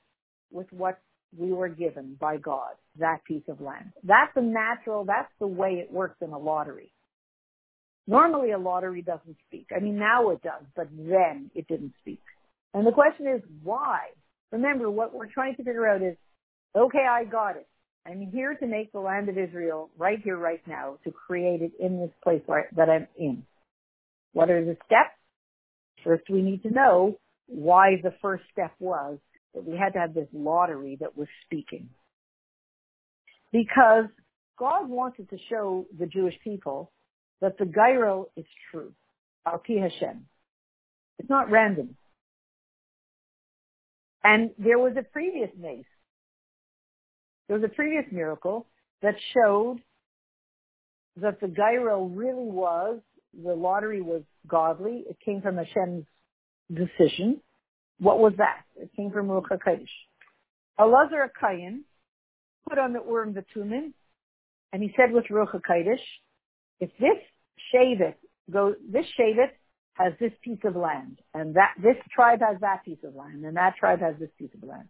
with 0.51 0.67
what 0.71 0.99
we 1.37 1.53
were 1.53 1.69
given 1.69 2.17
by 2.19 2.37
God, 2.37 2.71
that 2.99 3.23
piece 3.23 3.43
of 3.47 3.61
land. 3.61 3.91
That's 4.03 4.33
the 4.35 4.41
natural, 4.41 5.05
that's 5.05 5.31
the 5.39 5.47
way 5.47 5.73
it 5.75 5.91
works 5.91 6.17
in 6.21 6.31
a 6.31 6.37
lottery. 6.37 6.91
Normally 8.07 8.51
a 8.51 8.57
lottery 8.57 9.01
doesn't 9.01 9.37
speak. 9.47 9.67
I 9.75 9.79
mean, 9.79 9.97
now 9.97 10.31
it 10.31 10.41
does, 10.41 10.63
but 10.75 10.89
then 10.97 11.51
it 11.55 11.67
didn't 11.67 11.93
speak. 12.01 12.21
And 12.73 12.85
the 12.85 12.91
question 12.91 13.27
is 13.27 13.41
why? 13.63 13.99
Remember, 14.51 14.89
what 14.89 15.13
we're 15.13 15.31
trying 15.31 15.55
to 15.55 15.63
figure 15.63 15.87
out 15.87 16.01
is, 16.01 16.15
okay, 16.75 17.05
I 17.09 17.25
got 17.25 17.57
it. 17.57 17.67
I'm 18.05 18.31
here 18.31 18.55
to 18.55 18.67
make 18.67 18.91
the 18.91 18.99
land 18.99 19.29
of 19.29 19.37
Israel 19.37 19.89
right 19.97 20.19
here, 20.23 20.37
right 20.37 20.61
now, 20.67 20.97
to 21.03 21.11
create 21.11 21.61
it 21.61 21.71
in 21.79 21.99
this 21.99 22.11
place 22.23 22.41
where, 22.45 22.69
that 22.75 22.89
I'm 22.89 23.07
in. 23.17 23.43
What 24.33 24.49
are 24.49 24.63
the 24.63 24.77
steps? 24.85 25.15
First, 26.03 26.23
we 26.29 26.41
need 26.41 26.63
to 26.63 26.71
know 26.71 27.19
why 27.47 27.97
the 28.01 28.13
first 28.21 28.43
step 28.51 28.71
was 28.79 29.19
that 29.53 29.65
we 29.65 29.77
had 29.77 29.93
to 29.93 29.99
have 29.99 30.13
this 30.13 30.27
lottery 30.33 30.97
that 30.99 31.17
was 31.17 31.27
speaking. 31.45 31.89
Because 33.51 34.05
God 34.57 34.89
wanted 34.89 35.29
to 35.29 35.37
show 35.49 35.85
the 35.97 36.05
Jewish 36.05 36.35
people 36.43 36.91
that 37.41 37.57
the 37.57 37.65
goral 37.65 38.31
is 38.37 38.45
true. 38.71 38.93
Al 39.45 39.61
Hashem. 39.67 40.25
It's 41.19 41.29
not 41.29 41.51
random. 41.51 41.97
And 44.23 44.51
there 44.57 44.79
was 44.79 44.93
a 44.97 45.03
previous 45.03 45.49
mace 45.59 45.85
there 47.51 47.59
was 47.59 47.69
a 47.69 47.75
previous 47.75 48.05
miracle 48.13 48.65
that 49.01 49.15
showed 49.33 49.81
that 51.17 51.41
the 51.41 51.49
goral 51.49 52.07
really 52.07 52.49
was, 52.49 53.01
the 53.43 53.53
lottery 53.53 54.01
was 54.01 54.21
godly. 54.47 55.03
It 55.09 55.17
came 55.19 55.41
from 55.41 55.57
Hashem's 55.57 56.05
decision. 56.73 57.41
What 57.99 58.19
was 58.19 58.31
that? 58.37 58.61
It 58.77 58.89
came 58.95 59.11
from 59.11 59.27
Ruach 59.27 59.49
HaKodesh. 59.51 59.85
Elazar 60.79 61.27
HaKohen 61.27 61.79
put 62.69 62.79
on 62.79 62.93
the 62.93 63.01
Urim 63.05 63.33
V'Tumim, 63.33 63.91
and 64.71 64.81
he 64.81 64.93
said 64.95 65.11
with 65.11 65.25
Ruach 65.29 65.53
HaKodesh, 65.53 65.99
if 66.79 66.89
this 67.01 67.17
Shevet 67.75 68.15
goes, 68.49 68.75
this 68.89 69.05
Shevet 69.19 69.51
has 69.93 70.13
this 70.19 70.31
piece 70.43 70.59
of 70.63 70.75
land, 70.75 71.19
and 71.33 71.55
that, 71.55 71.73
this 71.81 71.97
tribe 72.15 72.39
has 72.47 72.59
that 72.61 72.83
piece 72.85 73.03
of 73.03 73.15
land, 73.15 73.43
and 73.45 73.57
that 73.57 73.75
tribe 73.79 73.99
has 73.99 74.15
this 74.19 74.29
piece 74.39 74.53
of 74.55 74.67
land. 74.67 74.89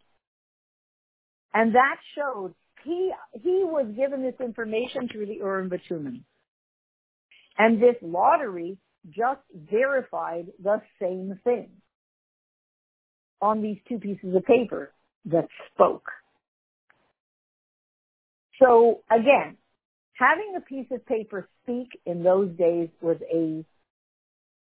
And 1.53 1.75
that 1.75 1.97
showed 2.15 2.53
he, 2.83 3.11
he 3.33 3.63
was 3.63 3.87
given 3.95 4.23
this 4.23 4.39
information 4.39 5.09
through 5.11 5.25
the 5.25 5.35
Urim 5.35 5.69
V'Tumim. 5.69 6.21
And 7.57 7.81
this 7.81 7.95
lottery 8.01 8.77
just 9.09 9.41
verified 9.53 10.47
the 10.63 10.81
same 11.01 11.39
thing 11.43 11.69
on 13.41 13.61
these 13.61 13.77
two 13.89 13.99
pieces 13.99 14.35
of 14.35 14.45
paper 14.45 14.93
that 15.25 15.47
spoke. 15.73 16.05
So 18.61 19.01
again, 19.09 19.57
having 20.13 20.53
a 20.55 20.61
piece 20.61 20.87
of 20.91 21.05
paper 21.05 21.49
speak 21.63 21.89
in 22.05 22.23
those 22.23 22.55
days 22.57 22.89
was 23.01 23.17
a 23.33 23.65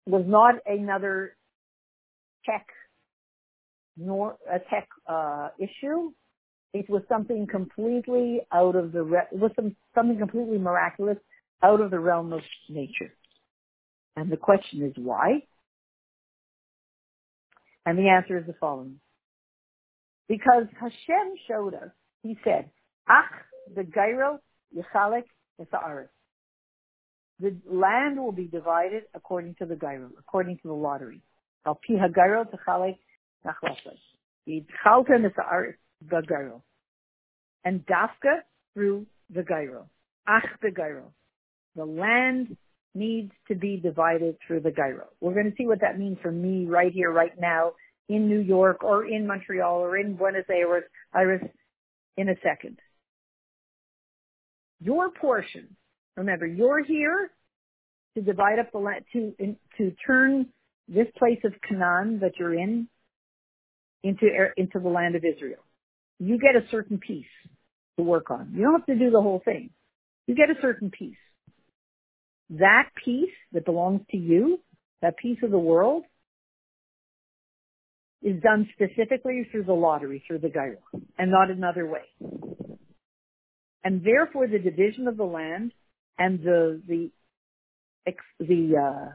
was 0.06 0.24
not 0.26 0.56
another 0.66 1.36
tech 2.46 2.68
nor 3.98 4.38
a 4.52 4.60
tech 4.60 4.88
uh, 5.08 5.50
issue. 5.60 6.12
It 6.74 6.90
was 6.90 7.04
something 7.10 7.48
completely 7.48 8.42
out 8.52 8.76
of 8.76 8.94
the, 8.94 9.04
re- 9.04 9.28
was 9.32 9.52
some, 9.56 9.76
something 9.94 10.18
completely 10.18 10.58
miraculous 10.58 11.18
out 11.62 11.82
of 11.82 11.92
the 11.92 12.00
realm 12.00 12.32
of 12.34 12.42
nature. 12.70 13.14
And 14.16 14.32
the 14.32 14.38
question 14.38 14.84
is 14.84 14.94
why? 14.96 15.44
And 17.86 17.98
the 17.98 18.10
answer 18.10 18.38
is 18.38 18.46
the 18.46 18.56
following. 18.60 19.00
Because 20.28 20.66
Hashem 20.80 21.34
showed 21.48 21.74
us, 21.74 21.90
he 22.24 22.38
said, 22.44 22.70
Ach, 23.10 23.26
the 23.76 23.84
Goral, 23.84 24.40
Yechalek, 24.76 25.24
Yisa'aris. 25.60 26.08
The 27.42 27.56
land 27.70 28.20
will 28.20 28.32
be 28.32 28.46
divided 28.46 29.04
according 29.16 29.56
to 29.56 29.66
the 29.66 29.76
Goral, 29.76 30.12
according 30.20 30.58
to 30.58 30.68
the 30.68 30.74
lottery. 30.74 31.22
Al 31.66 31.76
Pi 31.76 32.08
goral. 32.08 32.46
And 37.64 37.86
dafka 37.86 38.42
through 38.74 39.06
the 39.34 39.44
goral. 39.44 39.90
Ach 40.28 40.44
the 40.62 40.72
goral. 40.72 41.14
The 41.76 41.86
land 41.86 42.58
needs 42.94 43.32
to 43.48 43.56
be 43.56 43.78
divided 43.78 44.38
through 44.46 44.62
the 44.62 44.72
goral. 44.72 45.08
We're 45.20 45.34
going 45.34 45.50
to 45.50 45.56
see 45.58 45.66
what 45.66 45.82
that 45.82 45.98
means 45.98 46.18
for 46.22 46.32
me 46.32 46.66
right 46.66 46.92
here, 46.92 47.12
right 47.12 47.40
now, 47.40 47.74
in 48.10 48.28
New 48.28 48.40
York 48.40 48.84
or 48.84 49.06
in 49.06 49.26
Montreal 49.26 49.80
or 49.80 49.98
in 49.98 50.16
Buenos 50.16 50.46
Aires, 50.50 50.84
Iris, 51.14 51.44
in 52.18 52.30
a 52.30 52.36
second. 52.44 52.78
Your 54.80 55.12
portion, 55.12 55.76
remember, 56.16 56.46
you're 56.46 56.84
here 56.84 57.32
to 58.16 58.22
divide 58.22 58.60
up 58.60 58.72
the 58.72 58.80
land, 58.80 59.06
to, 59.14 59.34
in, 59.40 59.56
to 59.78 59.92
turn 60.06 60.48
this 60.88 61.08
place 61.18 61.40
of 61.44 61.54
Canaan 61.68 62.20
that 62.22 62.34
you're 62.38 62.54
in 62.54 62.88
into, 64.04 64.28
into 64.58 64.80
the 64.80 64.90
land 64.90 65.16
of 65.16 65.24
Israel 65.24 65.64
you 66.22 66.38
get 66.38 66.56
a 66.56 66.64
certain 66.70 67.00
piece 67.00 67.26
to 67.98 68.04
work 68.04 68.30
on. 68.30 68.54
You 68.56 68.62
don't 68.62 68.80
have 68.80 68.86
to 68.86 68.96
do 68.96 69.10
the 69.10 69.22
whole 69.22 69.42
thing. 69.44 69.72
You 70.28 70.36
get 70.36 70.52
a 70.52 70.62
certain 70.62 70.92
piece. 70.92 71.18
That 72.52 72.90
piece 73.04 73.34
that 73.54 73.66
belongs 73.66 74.02
to 74.12 74.18
you, 74.18 74.60
that 75.02 75.18
piece 75.18 75.40
of 75.42 75.50
the 75.50 75.58
world, 75.58 76.04
is 78.22 78.40
done 78.44 78.70
specifically 78.74 79.48
through 79.52 79.64
the 79.64 79.74
lottery, 79.74 80.24
through 80.28 80.40
the 80.40 80.50
goral, 80.50 80.84
and 81.18 81.32
not 81.32 81.50
another 81.50 81.88
way. 81.88 82.06
And 83.84 84.06
therefore, 84.06 84.48
the 84.48 84.60
division 84.60 85.08
of 85.08 85.18
the 85.18 85.24
land 85.24 85.72
and 86.18 86.40
the 86.40 86.82
the 86.88 87.12
the 88.40 88.76
uh, 88.78 89.10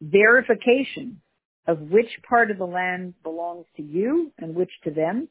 verification 0.00 1.20
of 1.66 1.80
which 1.80 2.08
part 2.28 2.50
of 2.50 2.58
the 2.58 2.66
land 2.66 3.14
belongs 3.22 3.66
to 3.76 3.82
you 3.82 4.32
and 4.38 4.54
which 4.54 4.70
to 4.84 4.90
them 4.90 5.28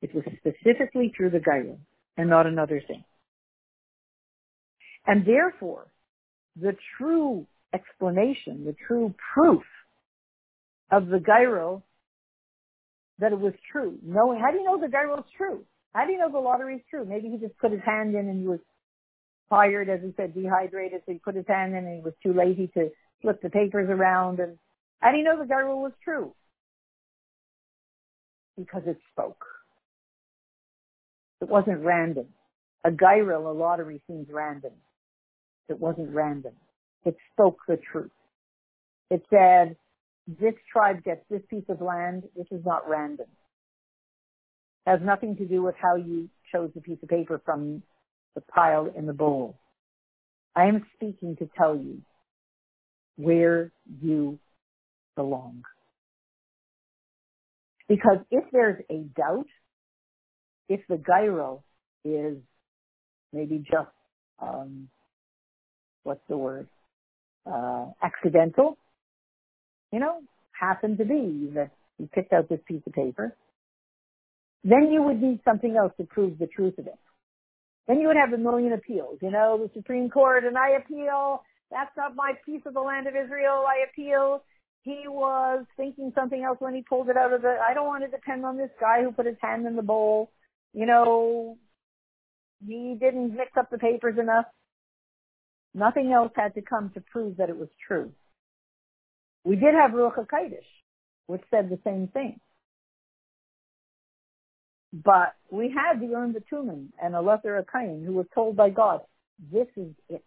it 0.00 0.14
was 0.14 0.24
specifically 0.38 1.12
through 1.16 1.30
the 1.30 1.40
goral 1.40 1.78
and 2.16 2.28
not 2.28 2.46
another 2.46 2.82
thing. 2.86 3.04
And 5.06 5.24
therefore, 5.26 5.86
the 6.60 6.76
true 6.96 7.46
explanation, 7.72 8.64
the 8.64 8.76
true 8.86 9.14
proof 9.34 9.62
of 10.90 11.08
the 11.08 11.20
goral 11.20 11.84
that 13.18 13.32
it 13.32 13.40
was 13.40 13.54
true, 13.72 13.98
knowing, 14.04 14.40
how 14.40 14.52
do 14.52 14.58
you 14.58 14.64
know 14.64 14.80
the 14.80 14.88
goral 14.88 15.18
is 15.18 15.24
true? 15.36 15.64
How 15.92 16.06
do 16.06 16.12
you 16.12 16.18
know 16.18 16.30
the 16.30 16.38
lottery 16.38 16.76
is 16.76 16.82
true? 16.90 17.04
Maybe 17.04 17.28
he 17.28 17.38
just 17.38 17.58
put 17.58 17.72
his 17.72 17.80
hand 17.84 18.14
in 18.14 18.28
and 18.28 18.40
he 18.40 18.46
was 18.46 18.60
tired, 19.50 19.88
as 19.88 20.00
he 20.02 20.12
said, 20.16 20.34
dehydrated, 20.34 21.02
so 21.06 21.12
he 21.12 21.18
put 21.18 21.34
his 21.34 21.46
hand 21.46 21.74
in 21.74 21.84
and 21.84 21.96
he 21.96 22.02
was 22.02 22.14
too 22.22 22.32
lazy 22.32 22.68
to 22.74 22.90
flip 23.22 23.40
the 23.42 23.50
papers 23.50 23.88
around. 23.90 24.40
And 24.40 24.58
how 25.00 25.12
do 25.12 25.18
you 25.18 25.24
know 25.24 25.38
the 25.38 25.46
goral 25.46 25.82
was 25.82 25.92
true? 26.02 26.34
Because 28.56 28.82
it 28.86 28.98
spoke. 29.12 29.44
It 31.40 31.48
wasn't 31.48 31.84
random. 31.84 32.26
A 32.84 32.90
goral, 32.90 33.50
a 33.50 33.52
lottery 33.52 34.00
seems 34.06 34.28
random. 34.30 34.72
It 35.68 35.78
wasn't 35.78 36.14
random. 36.14 36.54
It 37.04 37.16
spoke 37.32 37.58
the 37.68 37.78
truth. 37.92 38.10
It 39.10 39.24
said, 39.30 39.76
this 40.26 40.54
tribe 40.70 41.02
gets 41.04 41.22
this 41.30 41.42
piece 41.48 41.64
of 41.68 41.80
land. 41.80 42.24
This 42.36 42.46
is 42.50 42.64
not 42.64 42.88
random. 42.88 43.26
It 44.86 44.90
has 44.90 45.00
nothing 45.02 45.36
to 45.36 45.46
do 45.46 45.62
with 45.62 45.74
how 45.80 45.96
you 45.96 46.28
chose 46.52 46.70
the 46.74 46.80
piece 46.80 46.98
of 47.02 47.08
paper 47.08 47.40
from 47.44 47.82
the 48.34 48.40
pile 48.40 48.90
in 48.96 49.06
the 49.06 49.12
bowl. 49.12 49.58
I 50.54 50.66
am 50.66 50.84
speaking 50.94 51.36
to 51.36 51.48
tell 51.56 51.76
you 51.76 52.02
where 53.16 53.72
you 54.00 54.38
belong. 55.16 55.62
Because 57.88 58.18
if 58.30 58.44
there's 58.52 58.82
a 58.90 58.98
doubt 59.16 59.46
if 60.68 60.80
the 60.88 60.96
goral 60.96 61.64
is 62.04 62.36
maybe 63.32 63.58
just, 63.58 63.88
um, 64.40 64.88
what's 66.02 66.20
the 66.28 66.36
word, 66.36 66.68
uh, 67.46 67.86
accidental, 68.02 68.76
you 69.92 70.00
know, 70.00 70.20
happened 70.58 70.98
to 70.98 71.04
be 71.04 71.50
that 71.54 71.70
you 71.98 72.08
picked 72.14 72.32
out 72.32 72.48
this 72.48 72.60
piece 72.66 72.82
of 72.86 72.92
paper, 72.92 73.34
then 74.64 74.90
you 74.92 75.02
would 75.02 75.20
need 75.20 75.40
something 75.44 75.76
else 75.76 75.92
to 75.98 76.04
prove 76.04 76.38
the 76.38 76.46
truth 76.46 76.78
of 76.78 76.86
it. 76.86 76.98
Then 77.88 78.00
you 78.00 78.06
would 78.06 78.16
have 78.16 78.34
a 78.34 78.38
million 78.38 78.74
appeals. 78.74 79.18
You 79.22 79.30
know, 79.30 79.58
the 79.58 79.70
Supreme 79.74 80.10
Court 80.10 80.44
and 80.44 80.56
I 80.56 80.76
appeal. 80.76 81.42
That's 81.70 81.90
not 81.96 82.14
my 82.14 82.32
piece 82.46 82.62
of 82.66 82.74
the 82.74 82.80
land 82.80 83.06
of 83.06 83.14
Israel. 83.16 83.64
I 83.66 83.84
appeal. 83.90 84.44
He 84.82 85.04
was 85.06 85.64
thinking 85.76 86.12
something 86.14 86.42
else 86.42 86.58
when 86.60 86.74
he 86.74 86.82
pulled 86.82 87.08
it 87.08 87.16
out 87.16 87.32
of 87.32 87.42
the, 87.42 87.56
I 87.66 87.74
don't 87.74 87.86
want 87.86 88.04
to 88.04 88.10
depend 88.10 88.44
on 88.44 88.56
this 88.56 88.70
guy 88.78 89.02
who 89.02 89.10
put 89.10 89.26
his 89.26 89.36
hand 89.40 89.66
in 89.66 89.74
the 89.74 89.82
bowl. 89.82 90.30
You 90.74 90.86
know, 90.86 91.58
he 92.64 92.96
didn't 92.98 93.34
mix 93.34 93.52
up 93.56 93.70
the 93.70 93.78
papers 93.78 94.18
enough. 94.18 94.46
Nothing 95.74 96.12
else 96.12 96.32
had 96.36 96.54
to 96.54 96.62
come 96.62 96.90
to 96.94 97.00
prove 97.00 97.38
that 97.38 97.50
it 97.50 97.56
was 97.56 97.68
true. 97.86 98.12
We 99.44 99.56
did 99.56 99.74
have 99.74 99.92
Ruach 99.92 100.16
HaKodesh, 100.16 100.58
which 101.26 101.42
said 101.50 101.70
the 101.70 101.78
same 101.84 102.08
thing. 102.08 102.40
But 104.92 105.34
we 105.50 105.74
had 105.74 106.00
the 106.00 106.06
Urim 106.06 106.34
V'Tumim 106.34 106.88
and 107.02 107.14
Elazar 107.14 107.62
HaKohen 107.62 108.04
who 108.04 108.14
were 108.14 108.26
told 108.34 108.56
by 108.56 108.70
God, 108.70 109.00
this 109.52 109.68
is 109.76 109.92
it. 110.08 110.24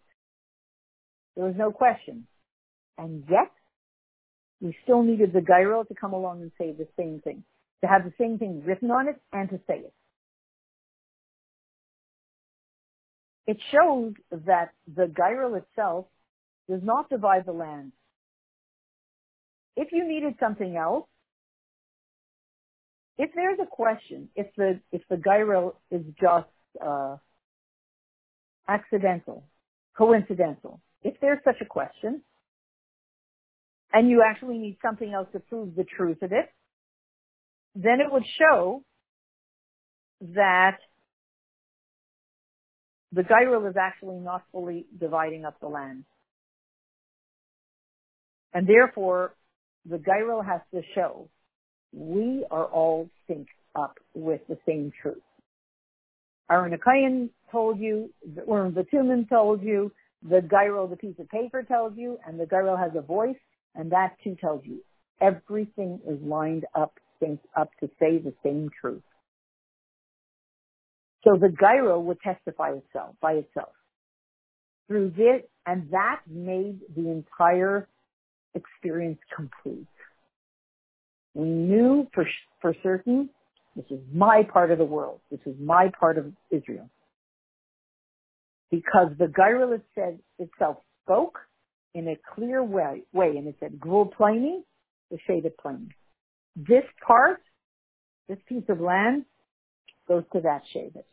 There 1.36 1.46
was 1.46 1.54
no 1.56 1.72
question. 1.72 2.26
And 2.96 3.24
yet, 3.28 3.50
we 4.60 4.76
still 4.84 5.02
needed 5.02 5.32
the 5.32 5.40
Goral 5.40 5.84
to 5.86 5.94
come 5.94 6.12
along 6.12 6.42
and 6.42 6.52
say 6.58 6.72
the 6.72 6.86
same 6.96 7.20
thing, 7.24 7.42
to 7.82 7.88
have 7.88 8.04
the 8.04 8.12
same 8.18 8.38
thing 8.38 8.62
written 8.64 8.90
on 8.90 9.08
it 9.08 9.20
and 9.32 9.50
to 9.50 9.58
say 9.66 9.78
it. 9.78 9.92
It 13.46 13.56
shows 13.72 14.12
that 14.30 14.70
the 14.86 15.08
Goral 15.08 15.56
itself 15.56 16.06
does 16.70 16.80
not 16.84 17.10
divide 17.10 17.44
the 17.46 17.52
land. 17.52 17.92
If 19.76 19.88
you 19.90 20.06
needed 20.06 20.34
something 20.38 20.76
else, 20.76 21.08
if 23.22 23.30
there's 23.36 23.60
a 23.62 23.66
question, 23.66 24.28
if 24.34 24.48
the 24.56 24.80
if 24.90 25.02
the 25.08 25.16
goral 25.16 25.76
is 25.92 26.02
just 26.20 26.48
uh, 26.84 27.16
accidental, 28.66 29.44
coincidental, 29.96 30.80
if 31.04 31.14
there's 31.20 31.38
such 31.44 31.60
a 31.60 31.64
question, 31.64 32.22
and 33.92 34.10
you 34.10 34.24
actually 34.28 34.58
need 34.58 34.76
something 34.82 35.12
else 35.14 35.28
to 35.34 35.38
prove 35.38 35.76
the 35.76 35.84
truth 35.84 36.20
of 36.22 36.32
it, 36.32 36.52
then 37.76 38.00
it 38.00 38.10
would 38.10 38.24
show 38.40 38.82
that 40.34 40.78
the 43.12 43.22
goral 43.22 43.66
is 43.66 43.76
actually 43.80 44.18
not 44.18 44.42
fully 44.50 44.86
dividing 44.98 45.44
up 45.44 45.60
the 45.60 45.68
land. 45.68 46.04
And 48.52 48.66
therefore, 48.66 49.36
the 49.88 49.98
goral 49.98 50.42
has 50.42 50.60
to 50.74 50.82
show 50.96 51.28
we 51.92 52.44
are 52.50 52.64
all 52.64 53.08
synced 53.28 53.46
up 53.74 53.98
with 54.14 54.40
the 54.48 54.58
same 54.66 54.92
truth. 55.00 55.22
Aaron 56.50 56.76
Akayan 56.76 57.30
told 57.50 57.78
you, 57.78 58.10
or 58.46 58.70
the 58.70 58.84
Tuman 58.84 59.28
told 59.28 59.62
you, 59.62 59.92
the 60.28 60.40
goral, 60.40 60.86
the 60.86 60.96
piece 60.96 61.18
of 61.18 61.28
paper 61.28 61.62
tells 61.62 61.94
you, 61.96 62.18
and 62.26 62.38
the 62.38 62.46
goral 62.46 62.76
has 62.76 62.92
a 62.96 63.00
voice, 63.00 63.36
and 63.74 63.90
that 63.92 64.16
too 64.22 64.36
tells 64.40 64.62
you. 64.64 64.82
Everything 65.20 66.00
is 66.06 66.18
lined 66.22 66.64
up, 66.74 66.98
synced 67.22 67.38
up 67.56 67.70
to 67.80 67.88
say 67.98 68.18
the 68.18 68.34
same 68.44 68.70
truth. 68.80 69.02
So 71.24 71.36
the 71.40 71.48
goral 71.48 72.02
would 72.04 72.20
testify 72.20 72.72
itself 72.72 73.14
by 73.20 73.34
itself 73.34 73.72
through 74.88 75.10
this, 75.16 75.42
and 75.66 75.90
that 75.90 76.20
made 76.28 76.80
the 76.94 77.08
entire 77.08 77.88
experience 78.54 79.18
complete. 79.34 79.86
We 81.34 81.48
knew 81.48 82.08
for, 82.14 82.26
for 82.60 82.74
certain 82.82 83.30
this 83.74 83.86
is 83.90 84.00
my 84.12 84.42
part 84.52 84.70
of 84.70 84.78
the 84.78 84.84
world. 84.84 85.20
This 85.30 85.40
is 85.46 85.54
my 85.58 85.90
part 85.98 86.18
of 86.18 86.32
Israel. 86.50 86.90
Because 88.70 89.12
the 89.18 89.28
Goral 89.28 89.78
said 89.94 90.18
itself 90.38 90.78
spoke 91.04 91.38
in 91.94 92.08
a 92.08 92.16
clear 92.34 92.62
way, 92.62 93.02
way 93.12 93.36
and 93.36 93.46
it 93.46 93.56
said, 93.60 93.78
Gvul 93.78 94.12
Ploni, 94.14 94.60
the 95.10 95.18
shaded 95.26 95.56
plain. 95.58 95.90
This 96.56 96.84
part, 97.06 97.40
this 98.28 98.38
piece 98.48 98.64
of 98.68 98.80
land, 98.80 99.24
goes 100.08 100.24
to 100.32 100.40
that 100.40 100.62
shaded. 100.72 101.04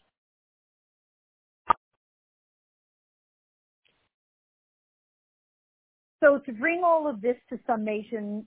So 6.22 6.40
to 6.46 6.52
bring 6.52 6.82
all 6.84 7.10
of 7.10 7.22
this 7.22 7.38
to 7.50 7.60
summation, 7.66 8.46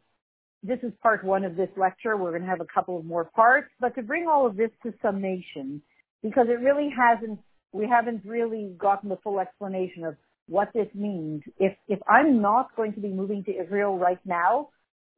this 0.62 0.78
is 0.82 0.92
part 1.02 1.24
one 1.24 1.44
of 1.44 1.56
this 1.56 1.68
lecture. 1.76 2.16
We're 2.16 2.30
going 2.30 2.42
to 2.42 2.48
have 2.48 2.60
a 2.60 2.72
couple 2.72 2.98
of 2.98 3.04
more 3.04 3.24
parts, 3.24 3.68
but 3.80 3.94
to 3.96 4.02
bring 4.02 4.26
all 4.28 4.46
of 4.46 4.56
this 4.56 4.70
to 4.84 4.92
summation, 5.02 5.82
because 6.22 6.46
it 6.48 6.60
really 6.60 6.88
hasn't, 6.96 7.40
we 7.72 7.88
haven't 7.88 8.22
really 8.24 8.72
gotten 8.78 9.08
the 9.08 9.18
full 9.24 9.40
explanation 9.40 10.04
of 10.04 10.16
what 10.46 10.68
this 10.72 10.88
means. 10.94 11.42
If, 11.58 11.76
if 11.88 11.98
I'm 12.08 12.40
not 12.40 12.76
going 12.76 12.92
to 12.94 13.00
be 13.00 13.08
moving 13.08 13.42
to 13.44 13.50
Israel 13.52 13.98
right 13.98 14.20
now, 14.24 14.68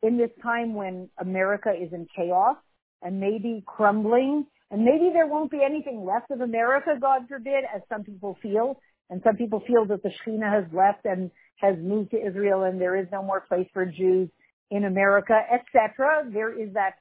in 0.03 0.19
this 0.19 0.31
time 0.43 0.75
when 0.75 1.09
America 1.19 1.71
is 1.71 1.93
in 1.93 2.07
chaos 2.15 2.57
and 3.03 3.21
maybe 3.21 3.63
crumbling, 3.67 4.47
and 4.71 4.85
maybe 4.85 5.11
there 5.13 5.27
won't 5.27 5.51
be 5.51 5.61
anything 5.65 6.05
left 6.05 6.31
of 6.31 6.41
America, 6.41 6.93
God 7.01 7.23
forbid, 7.29 7.65
as 7.75 7.83
some 7.89 8.03
people 8.03 8.37
feel, 8.43 8.81
and 9.11 9.21
some 9.25 9.37
people 9.37 9.63
feel 9.67 9.85
that 9.87 10.03
the 10.03 10.11
Shekhinah 10.11 10.65
has 10.65 10.73
left 10.73 11.05
and 11.05 11.31
has 11.57 11.77
moved 11.79 12.11
to 12.13 12.17
Israel 12.19 12.65
and 12.65 12.81
there 12.81 12.97
is 12.97 13.07
no 13.13 13.23
more 13.23 13.41
place 13.41 13.69
for 13.73 13.87
Jews 13.87 14.29
in 14.71 14.85
America, 14.85 15.39
etc. 15.53 16.25
There 16.33 16.53
is 16.61 16.75
that 16.75 16.95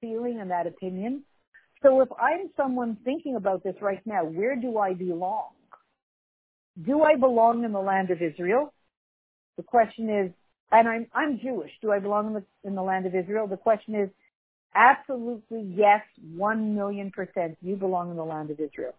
feeling 0.00 0.38
and 0.40 0.50
that 0.50 0.66
opinion. 0.66 1.24
So 1.82 2.00
if 2.00 2.08
I'm 2.20 2.50
someone 2.56 2.96
thinking 3.04 3.36
about 3.36 3.62
this 3.62 3.74
right 3.80 4.00
now, 4.06 4.24
where 4.24 4.56
do 4.56 4.78
I 4.78 4.94
belong? 4.94 5.50
Do 6.82 7.02
I 7.02 7.16
belong 7.16 7.64
in 7.64 7.72
the 7.72 7.80
land 7.80 8.10
of 8.10 8.18
Israel? 8.22 8.72
The 9.56 9.62
question 9.62 10.08
is, 10.08 10.32
and 10.72 10.88
I'm, 10.88 11.06
I'm 11.14 11.38
Jewish. 11.42 11.70
Do 11.82 11.92
I 11.92 12.00
belong 12.00 12.28
in 12.28 12.32
the, 12.34 12.44
in 12.64 12.74
the 12.74 12.82
land 12.82 13.06
of 13.06 13.14
Israel? 13.14 13.46
The 13.46 13.56
question 13.56 13.94
is, 13.94 14.08
absolutely 14.74 15.62
yes, 15.76 16.00
one 16.36 16.74
million 16.74 17.12
percent. 17.12 17.56
You 17.62 17.76
belong 17.76 18.10
in 18.10 18.16
the 18.16 18.24
land 18.24 18.50
of 18.50 18.58
Israel. 18.58 18.94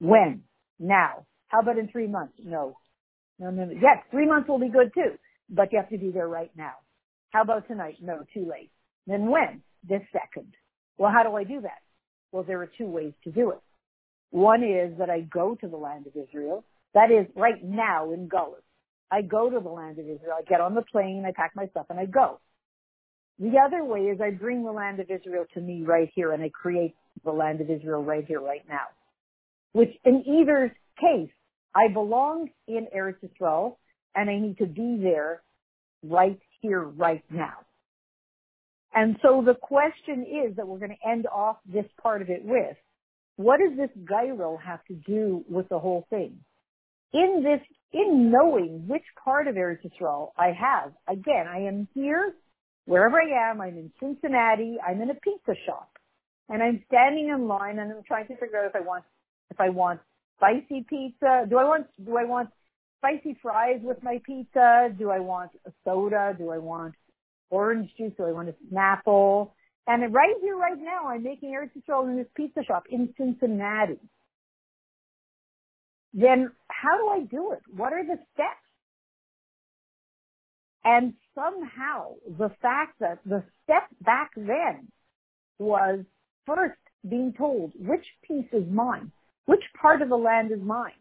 When? 0.00 0.42
Now. 0.78 1.26
How 1.48 1.60
about 1.60 1.78
in 1.78 1.88
three 1.88 2.06
months? 2.06 2.34
No. 2.42 2.76
No, 3.38 3.50
no, 3.50 3.64
no. 3.64 3.72
Yes, 3.72 3.98
three 4.10 4.26
months 4.26 4.48
will 4.48 4.58
be 4.58 4.68
good 4.68 4.92
too, 4.94 5.18
but 5.48 5.72
you 5.72 5.78
have 5.78 5.90
to 5.90 5.98
be 5.98 6.10
there 6.10 6.28
right 6.28 6.50
now. 6.56 6.74
How 7.30 7.42
about 7.42 7.68
tonight? 7.68 7.96
No, 8.00 8.24
too 8.34 8.48
late. 8.48 8.70
Then 9.06 9.30
when? 9.30 9.62
This 9.88 10.02
second. 10.12 10.52
Well, 10.98 11.10
how 11.12 11.22
do 11.22 11.36
I 11.36 11.44
do 11.44 11.60
that? 11.62 11.80
Well, 12.32 12.44
there 12.44 12.60
are 12.60 12.70
two 12.78 12.86
ways 12.86 13.12
to 13.24 13.30
do 13.30 13.50
it. 13.50 13.60
One 14.30 14.62
is 14.62 14.98
that 14.98 15.10
I 15.10 15.20
go 15.22 15.56
to 15.56 15.68
the 15.68 15.76
land 15.76 16.06
of 16.06 16.12
Israel. 16.16 16.64
That 16.94 17.10
is 17.10 17.26
right 17.36 17.62
now 17.62 18.12
in 18.12 18.28
Gullus. 18.28 18.62
I 19.10 19.22
go 19.22 19.50
to 19.50 19.58
the 19.58 19.68
land 19.68 19.98
of 19.98 20.04
Israel. 20.04 20.34
I 20.38 20.42
get 20.42 20.60
on 20.60 20.74
the 20.74 20.82
plane, 20.82 21.24
I 21.26 21.32
pack 21.32 21.52
my 21.56 21.66
stuff, 21.68 21.86
and 21.90 21.98
I 21.98 22.06
go. 22.06 22.40
The 23.38 23.58
other 23.58 23.84
way 23.84 24.00
is 24.00 24.20
I 24.20 24.30
bring 24.30 24.64
the 24.64 24.70
land 24.70 25.00
of 25.00 25.10
Israel 25.10 25.46
to 25.54 25.60
me 25.60 25.82
right 25.82 26.10
here, 26.14 26.32
and 26.32 26.42
I 26.42 26.50
create 26.50 26.94
the 27.24 27.32
land 27.32 27.60
of 27.60 27.70
Israel 27.70 28.04
right 28.04 28.24
here, 28.26 28.40
right 28.40 28.62
now. 28.68 28.86
Which 29.72 29.90
in 30.04 30.22
either 30.26 30.76
case, 31.00 31.30
I 31.74 31.92
belong 31.92 32.50
in 32.68 32.86
Eretz 32.94 33.16
Yisrael, 33.24 33.76
and 34.14 34.28
I 34.28 34.38
need 34.38 34.58
to 34.58 34.66
be 34.66 34.98
there 35.02 35.42
right 36.02 36.38
here, 36.60 36.82
right 36.82 37.24
now. 37.30 37.58
And 38.94 39.16
so 39.22 39.42
the 39.44 39.54
question 39.54 40.22
is 40.22 40.56
that 40.56 40.66
we're 40.66 40.78
going 40.78 40.96
to 40.96 41.08
end 41.08 41.26
off 41.26 41.56
this 41.64 41.86
part 42.02 42.22
of 42.22 42.30
it 42.30 42.44
with, 42.44 42.76
what 43.36 43.60
does 43.60 43.76
this 43.76 43.90
goral 44.04 44.58
have 44.58 44.84
to 44.86 44.94
do 44.94 45.44
with 45.48 45.68
the 45.68 45.78
whole 45.78 46.06
thing? 46.10 46.38
In 47.12 47.42
this, 47.42 47.60
in 47.92 48.30
knowing 48.30 48.86
which 48.86 49.04
part 49.22 49.46
of 49.46 49.54
Eretz 49.54 49.78
Yisrael 49.84 50.30
I 50.36 50.48
have, 50.48 50.92
again, 51.08 51.46
I 51.48 51.60
am 51.60 51.88
here, 51.94 52.34
wherever 52.86 53.20
I 53.20 53.50
am, 53.50 53.60
I'm 53.60 53.76
in 53.78 53.92
Cincinnati, 54.00 54.76
I'm 54.86 55.00
in 55.00 55.10
a 55.10 55.14
pizza 55.14 55.54
shop, 55.66 55.90
and 56.48 56.62
I'm 56.62 56.82
standing 56.88 57.28
in 57.28 57.46
line 57.46 57.78
and 57.78 57.92
I'm 57.92 58.02
trying 58.06 58.26
to 58.26 58.36
figure 58.36 58.58
out 58.58 58.66
if 58.66 58.76
I 58.76 58.80
want, 58.80 59.04
if 59.50 59.60
I 59.60 59.68
want 59.68 60.00
spicy 60.36 60.84
pizza, 60.88 61.46
do 61.48 61.58
I 61.58 61.64
want, 61.64 61.86
do 62.04 62.16
I 62.16 62.24
want 62.24 62.50
spicy 63.00 63.36
fries 63.42 63.80
with 63.82 64.02
my 64.02 64.20
pizza? 64.24 64.88
Do 64.96 65.10
I 65.10 65.18
want 65.18 65.50
a 65.66 65.72
soda? 65.84 66.34
Do 66.38 66.50
I 66.50 66.58
want 66.58 66.94
orange 67.50 67.90
juice? 67.96 68.12
Do 68.16 68.24
I 68.24 68.32
want 68.32 68.48
a 68.48 68.54
Snapple? 68.72 69.50
And 69.86 70.14
right 70.14 70.34
here, 70.40 70.56
right 70.56 70.78
now, 70.78 71.08
I'm 71.08 71.22
making 71.22 71.50
Eretz 71.50 71.70
Yisrael 71.76 72.08
in 72.08 72.16
this 72.16 72.26
pizza 72.36 72.62
shop 72.62 72.84
in 72.90 73.12
Cincinnati. 73.16 73.98
Then 76.12 76.50
how 76.68 76.98
do 76.98 77.08
I 77.08 77.24
do 77.24 77.52
it? 77.52 77.60
What 77.74 77.92
are 77.92 78.04
the 78.04 78.18
steps? 78.34 78.56
And 80.84 81.14
somehow 81.34 82.14
the 82.38 82.50
fact 82.62 83.00
that 83.00 83.18
the 83.24 83.42
step 83.64 83.84
back 84.00 84.30
then 84.36 84.88
was 85.58 86.00
first 86.46 86.78
being 87.08 87.34
told 87.36 87.72
which 87.78 88.04
piece 88.26 88.46
is 88.52 88.64
mine, 88.70 89.12
which 89.46 89.62
part 89.80 90.02
of 90.02 90.08
the 90.08 90.16
land 90.16 90.52
is 90.52 90.60
mine. 90.60 90.92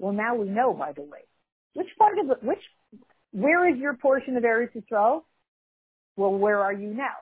Well, 0.00 0.14
now 0.14 0.34
we 0.34 0.48
know, 0.48 0.72
by 0.72 0.92
the 0.92 1.02
way. 1.02 1.20
Which 1.74 1.88
part 1.98 2.18
of 2.18 2.30
it, 2.30 2.42
which, 2.42 2.58
where 3.32 3.70
is 3.70 3.78
your 3.78 3.94
portion 3.94 4.36
of 4.38 4.44
Eretz 4.44 4.70
Yisrael? 4.74 5.22
Well, 6.16 6.32
where 6.32 6.60
are 6.60 6.72
you 6.72 6.94
now? 6.94 7.20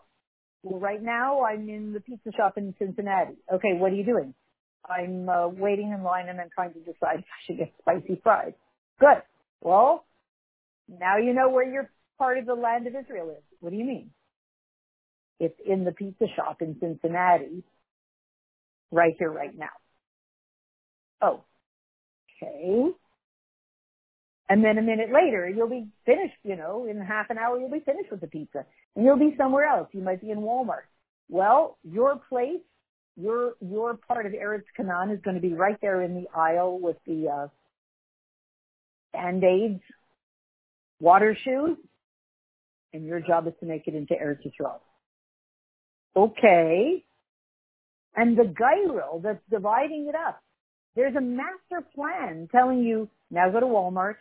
Well, 0.63 0.79
right 0.79 1.03
now 1.03 1.45
I'm 1.45 1.69
in 1.69 1.93
the 1.93 2.01
pizza 2.01 2.31
shop 2.37 2.57
in 2.57 2.75
Cincinnati. 2.79 3.35
Okay, 3.53 3.73
what 3.75 3.91
are 3.91 3.97
you 3.97 4.05
doing? 4.05 4.33
I'm 4.89 5.29
uh, 5.29 5.49
waiting 5.49 5.93
in 5.93 6.05
line 6.05 6.29
and 6.29 6.41
I'm 6.41 6.51
trying 6.55 6.73
to 6.75 6.79
decide 6.79 7.19
if 7.19 7.25
I 7.25 7.47
should 7.47 7.59
get 7.59 7.73
spicy 7.81 8.21
fries. 8.23 8.53
Good. 9.01 9.23
Well, 9.61 10.07
now 10.89 11.19
you 11.19 11.35
know 11.35 11.51
where 11.51 11.69
your 11.69 11.91
part 12.17 12.39
of 12.39 12.47
the 12.47 12.55
land 12.55 12.87
of 12.87 12.95
Israel 12.95 13.31
is. 13.31 13.43
What 13.59 13.71
do 13.71 13.77
you 13.77 13.85
mean? 13.85 14.11
It's 15.41 15.59
in 15.67 15.85
the 15.85 15.93
pizza 15.93 16.27
shop 16.37 16.63
in 16.63 16.77
Cincinnati, 16.81 17.65
right 18.93 19.15
here, 19.19 19.31
right 19.31 19.57
now. 19.57 19.67
Oh, 21.21 21.45
okay. 22.43 22.91
And 24.51 24.65
then 24.65 24.79
a 24.79 24.83
minute 24.83 25.11
later, 25.13 25.49
you'll 25.49 25.69
be 25.69 25.89
finished, 26.07 26.39
you 26.43 26.57
know, 26.57 26.87
in 26.89 26.99
half 27.01 27.29
an 27.29 27.37
hour, 27.37 27.59
you'll 27.59 27.71
be 27.71 27.81
finished 27.81 28.11
with 28.11 28.21
the 28.21 28.27
pizza. 28.27 28.65
And 28.97 29.05
you'll 29.05 29.19
be 29.19 29.35
somewhere 29.37 29.65
else. 29.65 29.89
You 29.93 30.01
might 30.01 30.23
be 30.23 30.31
in 30.31 30.39
Walmart. 30.39 30.87
Well, 31.29 31.77
your 31.85 32.21
place, 32.29 32.63
your, 33.17 33.53
your 33.61 33.95
part 33.95 34.25
of 34.25 34.33
Eretz 34.33 34.65
Canaan 34.75 35.11
is 35.11 35.21
going 35.23 35.37
to 35.37 35.43
be 35.43 35.53
right 35.53 35.77
there 35.83 36.01
in 36.03 36.15
the 36.15 36.29
aisle 36.35 36.79
with 36.81 36.97
the, 37.07 37.29
uh, 37.29 37.49
Band-Aids, 39.13 39.83
water 41.01 41.37
shoes, 41.45 41.77
and 42.93 43.05
your 43.05 43.21
job 43.21 43.47
is 43.47 43.55
to 43.61 43.67
make 43.67 43.87
it 43.87 43.95
into 43.95 44.15
Eretz 44.15 44.41
Yisrael. 44.47 44.81
Okay. 46.17 47.05
And 48.17 48.37
the 48.37 48.45
goral 48.45 49.21
that's 49.21 49.43
dividing 49.51 50.07
it 50.09 50.15
up. 50.15 50.41
There's 50.97 51.15
a 51.17 51.21
master 51.21 51.87
plan 51.95 52.49
telling 52.51 52.83
you, 52.83 53.09
now 53.31 53.51
go 53.51 53.61
to 53.61 53.67
Walmart, 53.67 54.17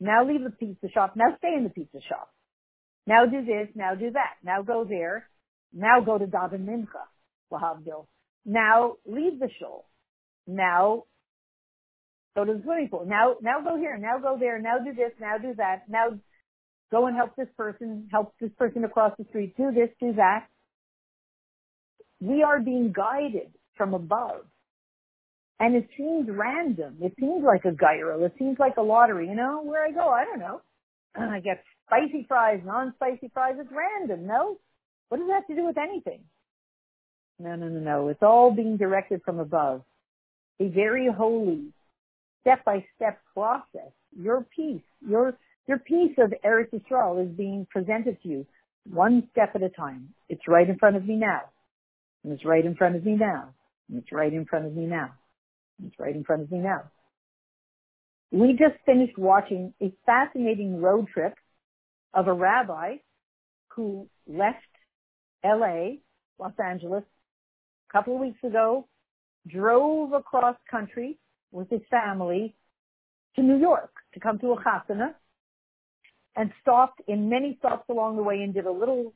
now 0.00 0.26
leave 0.26 0.42
the 0.42 0.50
pizza 0.50 0.88
shop, 0.92 1.14
now 1.16 1.36
stay 1.38 1.54
in 1.56 1.64
the 1.64 1.70
pizza 1.70 1.98
shop. 2.08 2.30
Now 3.06 3.26
do 3.26 3.44
this, 3.44 3.68
now 3.74 3.94
do 3.94 4.10
that, 4.12 4.36
now 4.44 4.62
go 4.62 4.84
there, 4.88 5.28
now 5.72 6.00
go 6.00 6.18
to 6.18 6.26
Daven 6.26 6.64
Mincha, 6.66 7.04
Wahabdil. 7.52 8.06
Now 8.44 8.94
leave 9.06 9.38
the 9.38 9.48
shul. 9.60 9.86
Now 10.46 11.04
go 12.34 12.44
to 12.44 12.54
the 12.54 12.62
swimming 12.62 12.88
pool. 12.88 13.04
Now, 13.06 13.36
now 13.40 13.60
go 13.62 13.76
here, 13.76 13.96
now 13.98 14.18
go 14.18 14.36
there, 14.38 14.60
now 14.60 14.78
do 14.78 14.92
this, 14.92 15.12
now 15.20 15.38
do 15.38 15.54
that, 15.56 15.82
now 15.88 16.18
go 16.90 17.06
and 17.06 17.16
help 17.16 17.36
this 17.36 17.48
person, 17.56 18.08
help 18.10 18.34
this 18.40 18.50
person 18.58 18.84
across 18.84 19.12
the 19.18 19.24
street, 19.30 19.56
do 19.56 19.70
this, 19.72 19.88
do 20.00 20.14
that. 20.14 20.46
We 22.20 22.42
are 22.42 22.60
being 22.60 22.92
guided 22.92 23.52
from 23.76 23.94
above. 23.94 24.46
And 25.60 25.76
it 25.76 25.88
seems 25.96 26.28
random. 26.28 26.96
It 27.00 27.14
seems 27.20 27.44
like 27.44 27.64
a 27.64 27.72
goral. 27.72 28.24
It 28.24 28.34
seems 28.38 28.58
like 28.58 28.76
a 28.78 28.82
lottery. 28.82 29.28
You 29.28 29.36
know, 29.36 29.62
where 29.62 29.84
I 29.84 29.90
go, 29.90 30.08
I 30.08 30.24
don't 30.24 30.40
know. 30.40 30.60
I 31.14 31.40
get 31.40 31.62
spicy 31.86 32.24
fries, 32.26 32.60
non-spicy 32.64 33.30
fries. 33.32 33.54
It's 33.58 33.70
random, 33.70 34.26
no? 34.26 34.58
What 35.08 35.18
does 35.18 35.28
that 35.28 35.34
have 35.34 35.46
to 35.48 35.54
do 35.54 35.66
with 35.66 35.76
anything? 35.78 36.20
No, 37.38 37.54
no, 37.54 37.68
no, 37.68 37.80
no. 37.80 38.08
It's 38.08 38.22
all 38.22 38.50
being 38.54 38.76
directed 38.76 39.20
from 39.24 39.38
above. 39.38 39.82
A 40.60 40.68
very 40.68 41.08
holy, 41.14 41.72
step-by-step 42.40 43.20
process. 43.34 43.92
Your 44.18 44.46
piece, 44.56 44.82
your, 45.06 45.36
your 45.66 45.78
piece 45.78 46.16
of 46.18 46.32
Eretz 46.44 46.70
Yisrael 46.72 47.24
is 47.24 47.36
being 47.36 47.66
presented 47.70 48.22
to 48.22 48.28
you 48.28 48.46
one 48.88 49.28
step 49.32 49.52
at 49.54 49.62
a 49.62 49.68
time. 49.68 50.14
It's 50.28 50.48
right 50.48 50.68
in 50.68 50.78
front 50.78 50.96
of 50.96 51.04
me 51.04 51.16
now. 51.16 51.42
And 52.24 52.32
it's 52.32 52.44
right 52.44 52.64
in 52.64 52.74
front 52.74 52.96
of 52.96 53.04
me 53.04 53.12
now. 53.12 53.54
And 53.88 53.98
it's 53.98 54.12
right 54.12 54.32
in 54.32 54.44
front 54.44 54.66
of 54.66 54.74
me 54.74 54.86
now. 54.86 55.12
It's 55.86 55.98
right 55.98 56.14
in 56.14 56.24
front 56.24 56.42
of 56.42 56.50
me 56.50 56.58
now. 56.58 56.90
We 58.30 58.52
just 58.52 58.82
finished 58.86 59.18
watching 59.18 59.74
a 59.82 59.92
fascinating 60.06 60.80
road 60.80 61.08
trip 61.12 61.34
of 62.14 62.28
a 62.28 62.32
rabbi 62.32 62.96
who 63.68 64.08
left 64.26 64.58
LA, 65.44 65.96
Los 66.38 66.52
Angeles, 66.62 67.04
a 67.88 67.92
couple 67.92 68.14
of 68.14 68.20
weeks 68.20 68.42
ago, 68.42 68.86
drove 69.46 70.12
across 70.12 70.56
country 70.70 71.18
with 71.50 71.68
his 71.68 71.80
family 71.90 72.54
to 73.36 73.42
New 73.42 73.58
York 73.58 73.90
to 74.14 74.20
come 74.20 74.38
to 74.38 74.52
a 74.52 74.56
chasana 74.56 75.14
and 76.36 76.50
stopped 76.62 77.02
in 77.08 77.28
many 77.28 77.56
stops 77.58 77.88
along 77.90 78.16
the 78.16 78.22
way 78.22 78.36
and 78.42 78.54
did 78.54 78.66
a 78.66 78.72
little 78.72 79.12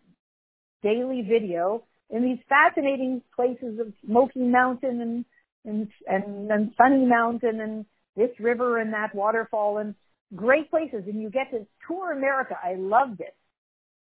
daily 0.83 1.23
video 1.23 1.85
in 2.11 2.23
these 2.23 2.39
fascinating 2.49 3.23
places 3.35 3.79
of 3.81 3.93
Smoky 4.05 4.41
Mountain 4.41 5.01
and 5.01 5.25
and 5.67 5.89
and, 6.07 6.51
and 6.51 6.73
Sunny 6.77 7.05
Mountain 7.05 7.61
and 7.61 7.85
this 8.17 8.31
river 8.41 8.79
and 8.79 8.93
that 8.93 9.15
waterfall 9.15 9.79
and 9.79 9.95
great 10.35 10.71
places. 10.71 11.05
And 11.07 11.21
you 11.21 11.31
get 11.31 11.51
to 11.51 11.67
tour 11.87 12.13
America. 12.13 12.57
I 12.63 12.75
loved 12.77 13.21
it. 13.21 13.35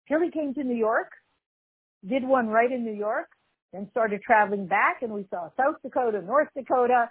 Till 0.08 0.20
he 0.20 0.30
came 0.30 0.54
to 0.54 0.64
New 0.64 0.76
York, 0.76 1.08
did 2.06 2.24
one 2.24 2.48
right 2.48 2.70
in 2.70 2.84
New 2.84 2.94
York, 2.94 3.28
then 3.72 3.88
started 3.90 4.20
traveling 4.22 4.66
back, 4.66 5.02
and 5.02 5.12
we 5.12 5.24
saw 5.30 5.48
South 5.56 5.76
Dakota, 5.82 6.20
North 6.20 6.48
Dakota. 6.56 7.08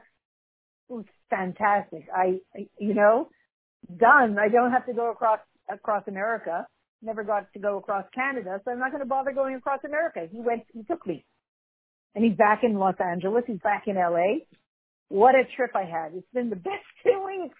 It 0.89 0.93
was 0.93 1.05
fantastic. 1.29 2.07
I, 2.13 2.39
I 2.53 2.67
you 2.77 2.93
know, 2.93 3.29
done. 3.97 4.37
I 4.37 4.49
don't 4.49 4.71
have 4.71 4.85
to 4.87 4.93
go 4.93 5.11
across 5.11 5.39
across 5.71 6.03
America. 6.07 6.67
Never 7.01 7.23
got 7.23 7.51
to 7.53 7.59
go 7.59 7.77
across 7.77 8.05
Canada, 8.13 8.61
so 8.63 8.71
I'm 8.71 8.79
not 8.79 8.91
going 8.91 9.01
to 9.01 9.09
bother 9.09 9.31
going 9.31 9.55
across 9.55 9.79
America. 9.85 10.27
He 10.31 10.39
went. 10.39 10.63
He 10.73 10.83
took 10.83 11.07
me 11.07 11.25
and 12.15 12.25
he's 12.25 12.35
back 12.35 12.61
in 12.63 12.75
Los 12.75 12.95
Angeles. 12.99 13.43
He's 13.47 13.59
back 13.59 13.83
in 13.87 13.95
LA. 13.95 14.45
What 15.09 15.35
a 15.35 15.43
trip 15.55 15.71
I 15.75 15.83
had. 15.83 16.13
It's 16.13 16.27
been 16.33 16.49
the 16.49 16.55
best 16.71 16.85
two 17.03 17.23
weeks. 17.25 17.57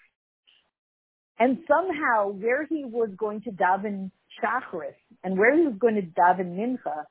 And 1.40 1.60
somehow 1.68 2.30
where 2.30 2.66
he 2.66 2.86
was 2.86 3.10
going 3.18 3.42
to 3.42 3.52
daven 3.52 4.12
Shachris 4.42 4.96
and 5.24 5.38
where 5.38 5.58
he 5.58 5.66
was 5.66 5.76
going 5.80 5.96
to 5.96 6.02
daven 6.02 6.56
Mincha, 6.56 7.06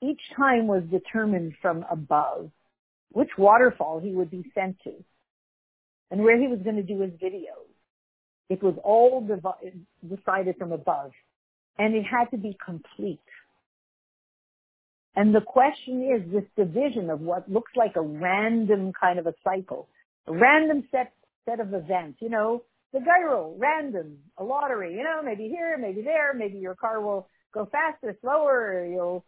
each 0.00 0.20
time 0.36 0.66
was 0.66 0.82
determined 0.90 1.54
from 1.60 1.84
above 1.90 2.50
which 3.10 3.30
waterfall 3.36 4.00
he 4.00 4.12
would 4.12 4.30
be 4.30 4.44
sent 4.54 4.76
to 4.84 4.92
and 6.10 6.22
where 6.22 6.40
he 6.40 6.48
was 6.48 6.60
going 6.60 6.76
to 6.76 6.82
do 6.82 7.00
his 7.00 7.12
videos. 7.12 7.68
It 8.48 8.62
was 8.62 8.74
all 8.84 9.20
decided 9.20 10.56
from 10.58 10.72
above 10.72 11.12
and 11.78 11.94
it 11.94 12.04
had 12.04 12.30
to 12.30 12.36
be 12.36 12.56
complete. 12.64 13.20
And 15.14 15.34
the 15.34 15.40
question 15.40 16.10
is 16.16 16.32
this 16.32 16.44
division 16.56 17.10
of 17.10 17.20
what 17.20 17.50
looks 17.50 17.72
like 17.76 17.96
a 17.96 18.00
random 18.00 18.92
kind 18.98 19.18
of 19.18 19.26
a 19.26 19.34
cycle, 19.44 19.88
a 20.26 20.32
random 20.32 20.84
set, 20.90 21.12
set 21.44 21.60
of 21.60 21.74
events, 21.74 22.18
you 22.20 22.30
know, 22.30 22.62
the 22.92 23.00
goral, 23.00 23.56
random, 23.58 24.18
a 24.38 24.44
lottery, 24.44 24.94
you 24.94 25.04
know, 25.04 25.22
maybe 25.22 25.48
here, 25.48 25.76
maybe 25.78 26.02
there, 26.02 26.34
maybe 26.34 26.58
your 26.58 26.74
car 26.74 27.00
will 27.00 27.28
go 27.52 27.68
faster, 27.70 28.16
slower, 28.22 28.86
you'll, 28.86 29.24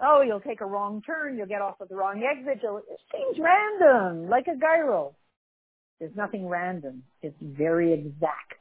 oh, 0.00 0.22
you'll 0.26 0.40
take 0.40 0.60
a 0.60 0.66
wrong 0.66 1.02
turn, 1.04 1.36
you'll 1.36 1.46
get 1.46 1.60
off 1.60 1.76
at 1.80 1.88
the 1.88 1.94
wrong 1.94 2.22
exit, 2.22 2.60
you'll, 2.62 2.78
it 2.78 3.00
seems 3.10 3.38
random, 3.38 4.28
like 4.28 4.46
a 4.46 4.58
goral. 4.58 5.16
There's 5.98 6.16
nothing 6.16 6.48
random. 6.48 7.04
It's 7.22 7.36
very 7.40 7.92
exact. 7.92 8.54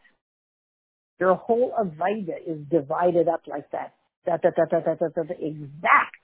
Your 1.20 1.36
whole 1.36 1.74
Avaida 1.80 2.36
is 2.46 2.60
divided 2.70 3.28
up 3.28 3.42
like 3.48 3.70
that 3.72 3.94
da, 4.26 4.38
da, 4.38 4.50
da, 4.56 4.66
da, 4.66 4.80
da, 4.80 4.94
da, 4.96 5.24
da, 5.24 5.34
exact 5.40 6.16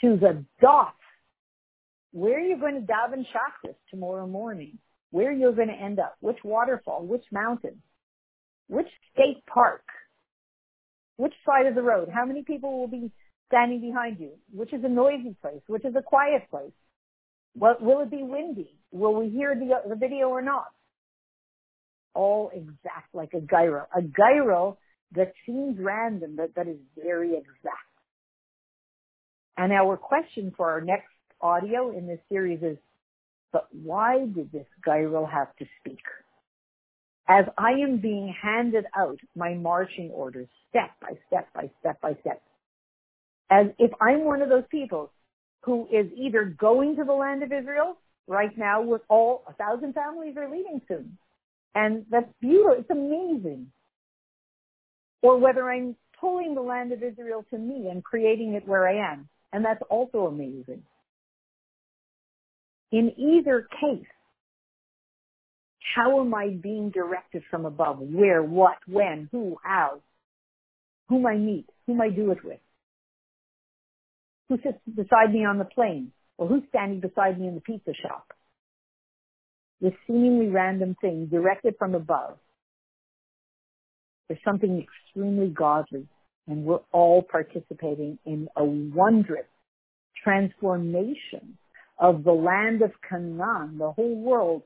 to 0.00 0.16
the 0.16 0.44
dot. 0.60 0.94
Where 2.12 2.38
are 2.38 2.40
you're 2.40 2.58
going 2.58 2.74
to 2.74 2.92
daven 2.92 3.24
Shachris 3.26 3.76
tomorrow 3.90 4.26
morning, 4.26 4.78
where 5.10 5.32
you're 5.32 5.52
going 5.52 5.68
to 5.68 5.74
end 5.74 6.00
up, 6.00 6.16
which 6.20 6.38
waterfall, 6.42 7.04
which 7.04 7.24
mountain, 7.30 7.82
which 8.68 8.88
state 9.12 9.44
park, 9.46 9.84
which 11.16 11.34
side 11.46 11.66
of 11.66 11.74
the 11.74 11.82
road, 11.82 12.08
how 12.12 12.24
many 12.24 12.42
people 12.42 12.78
will 12.78 12.88
be 12.88 13.12
standing 13.48 13.80
behind 13.80 14.18
you, 14.18 14.32
which 14.52 14.72
is 14.72 14.82
a 14.84 14.88
noisy 14.88 15.36
place, 15.40 15.60
which 15.66 15.84
is 15.84 15.94
a 15.96 16.02
quiet 16.02 16.48
place. 16.50 16.72
What, 17.54 17.82
will 17.82 18.00
it 18.00 18.10
be 18.10 18.22
windy? 18.22 18.76
Will 18.92 19.14
we 19.14 19.28
hear 19.28 19.54
the, 19.54 19.88
the 19.88 19.96
video 19.96 20.28
or 20.28 20.40
not? 20.40 20.66
All 22.14 22.50
exact 22.54 23.12
like 23.12 23.34
a 23.34 23.40
goral. 23.40 23.86
A 23.94 24.02
goral 24.02 24.78
that 25.14 25.32
seems 25.46 25.78
random, 25.78 26.36
but 26.36 26.54
that 26.54 26.68
is 26.68 26.78
very 27.02 27.36
exact. 27.36 27.90
And 29.56 29.72
our 29.72 29.96
question 29.96 30.52
for 30.56 30.70
our 30.70 30.80
next 30.80 31.08
audio 31.40 31.96
in 31.96 32.06
this 32.06 32.20
series 32.28 32.62
is, 32.62 32.78
but 33.52 33.66
why 33.72 34.26
did 34.26 34.52
this 34.52 34.66
goral 34.84 35.26
have 35.26 35.54
to 35.56 35.66
speak? 35.80 35.98
As 37.28 37.44
I 37.58 37.72
am 37.72 37.98
being 37.98 38.34
handed 38.40 38.86
out 38.96 39.18
my 39.36 39.54
marching 39.54 40.10
orders 40.10 40.48
step 40.68 40.90
by 41.00 41.18
step 41.26 41.48
by 41.54 41.70
step 41.80 42.00
by 42.00 42.16
step, 42.20 42.42
as 43.50 43.66
if 43.78 43.90
I'm 44.00 44.24
one 44.24 44.42
of 44.42 44.48
those 44.48 44.64
people 44.70 45.12
who 45.62 45.86
is 45.92 46.06
either 46.16 46.44
going 46.44 46.96
to 46.96 47.04
the 47.04 47.12
land 47.12 47.42
of 47.42 47.52
Israel 47.52 47.96
right 48.26 48.56
now 48.56 48.82
with 48.82 49.02
all 49.08 49.42
a 49.48 49.52
thousand 49.54 49.94
families 49.94 50.36
are 50.36 50.50
leaving 50.50 50.80
soon. 50.88 51.18
And 51.74 52.06
that's 52.10 52.32
beautiful. 52.40 52.76
It's 52.78 52.90
amazing 52.90 53.72
or 55.22 55.38
whether 55.38 55.70
I'm 55.70 55.96
pulling 56.20 56.54
the 56.54 56.62
land 56.62 56.92
of 56.92 57.02
Israel 57.02 57.44
to 57.50 57.58
me 57.58 57.88
and 57.90 58.04
creating 58.04 58.54
it 58.54 58.68
where 58.68 58.88
I 58.88 59.12
am. 59.12 59.28
And 59.52 59.64
that's 59.64 59.82
also 59.90 60.26
amazing. 60.26 60.82
In 62.92 63.12
either 63.18 63.68
case, 63.80 64.06
How 65.94 66.20
am 66.20 66.34
I 66.34 66.50
being 66.50 66.90
directed 66.90 67.42
from 67.50 67.66
above? 67.66 67.98
Where, 68.00 68.42
what, 68.42 68.78
when, 68.86 69.28
who, 69.32 69.56
how? 69.62 70.00
Whom 71.08 71.26
I 71.26 71.36
meet, 71.36 71.66
whom 71.86 72.00
I 72.00 72.10
do 72.10 72.30
it 72.32 72.44
with? 72.44 72.60
Who 74.48 74.58
sits 74.58 74.78
beside 74.86 75.32
me 75.32 75.44
on 75.44 75.58
the 75.58 75.64
plane? 75.64 76.12
Or 76.38 76.48
who's 76.48 76.62
standing 76.70 77.00
beside 77.00 77.40
me 77.40 77.48
in 77.48 77.54
the 77.54 77.60
pizza 77.60 77.92
shop? 78.02 78.32
This 79.80 79.92
seemingly 80.06 80.48
random 80.48 80.96
thing 81.00 81.26
directed 81.26 81.74
from 81.78 81.94
above. 81.94 82.38
There's 84.30 84.40
something 84.44 84.80
extremely 84.80 85.48
godly, 85.48 86.06
and 86.46 86.64
we're 86.64 86.78
all 86.92 87.20
participating 87.20 88.16
in 88.24 88.46
a 88.56 88.64
wondrous 88.64 89.48
transformation 90.22 91.58
of 91.98 92.22
the 92.22 92.30
land 92.30 92.82
of 92.82 92.92
Canaan, 93.08 93.78
the 93.78 93.90
whole 93.90 94.14
world, 94.14 94.62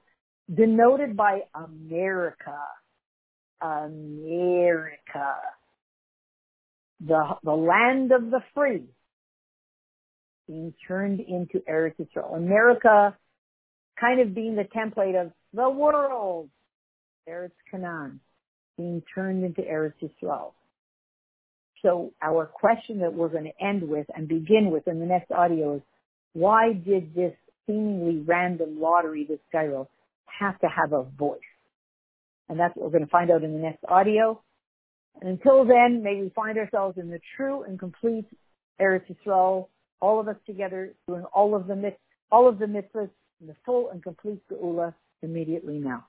denoted 0.54 1.16
by 1.16 1.44
America. 1.54 2.58
America. 3.62 5.34
The, 7.00 7.24
the 7.42 7.52
land 7.52 8.12
of 8.12 8.30
the 8.30 8.40
free 8.54 8.82
being 10.46 10.74
turned 10.86 11.20
into 11.20 11.60
Eretz 11.66 11.94
Yisrael. 11.98 12.36
America 12.36 13.16
kind 13.98 14.20
of 14.20 14.34
being 14.34 14.56
the 14.56 14.64
template 14.76 15.18
of 15.18 15.32
the 15.54 15.70
world. 15.70 16.50
Eretz 17.26 17.52
Canaan 17.70 18.20
being 18.76 19.02
turned 19.14 19.44
into 19.44 19.62
Eretz 19.62 19.94
Yisrael. 20.02 20.52
So 21.82 22.12
our 22.22 22.46
question 22.46 23.00
that 23.00 23.12
we're 23.12 23.28
going 23.28 23.44
to 23.44 23.64
end 23.64 23.86
with 23.86 24.06
and 24.14 24.26
begin 24.26 24.70
with 24.70 24.88
in 24.88 25.00
the 25.00 25.06
next 25.06 25.30
audio 25.30 25.76
is, 25.76 25.82
why 26.32 26.72
did 26.72 27.14
this 27.14 27.34
seemingly 27.66 28.22
random 28.26 28.80
lottery, 28.80 29.26
this 29.28 29.38
goral, 29.52 29.90
have 30.26 30.58
to 30.60 30.66
have 30.66 30.92
a 30.92 31.02
voice? 31.02 31.40
And 32.48 32.58
that's 32.58 32.74
what 32.74 32.86
we're 32.86 32.98
going 32.98 33.06
to 33.06 33.10
find 33.10 33.30
out 33.30 33.42
in 33.42 33.52
the 33.52 33.58
next 33.58 33.84
audio. 33.88 34.42
And 35.20 35.30
until 35.30 35.64
then, 35.64 36.02
may 36.02 36.20
we 36.20 36.30
find 36.34 36.58
ourselves 36.58 36.98
in 36.98 37.10
the 37.10 37.20
true 37.36 37.62
and 37.62 37.78
complete 37.78 38.26
Eretz 38.80 39.04
Yisrael, 39.08 39.68
all 40.00 40.20
of 40.20 40.28
us 40.28 40.36
together 40.46 40.94
doing 41.06 41.24
all 41.32 41.54
of 41.54 41.66
the 41.66 41.76
mit- 41.76 42.00
all 42.32 42.48
of 42.48 42.58
the 42.58 42.66
mitzvahs 42.66 43.10
in 43.40 43.46
the 43.46 43.54
full 43.64 43.90
and 43.90 44.02
complete 44.02 44.40
geula 44.50 44.94
immediately 45.22 45.78
now. 45.78 46.04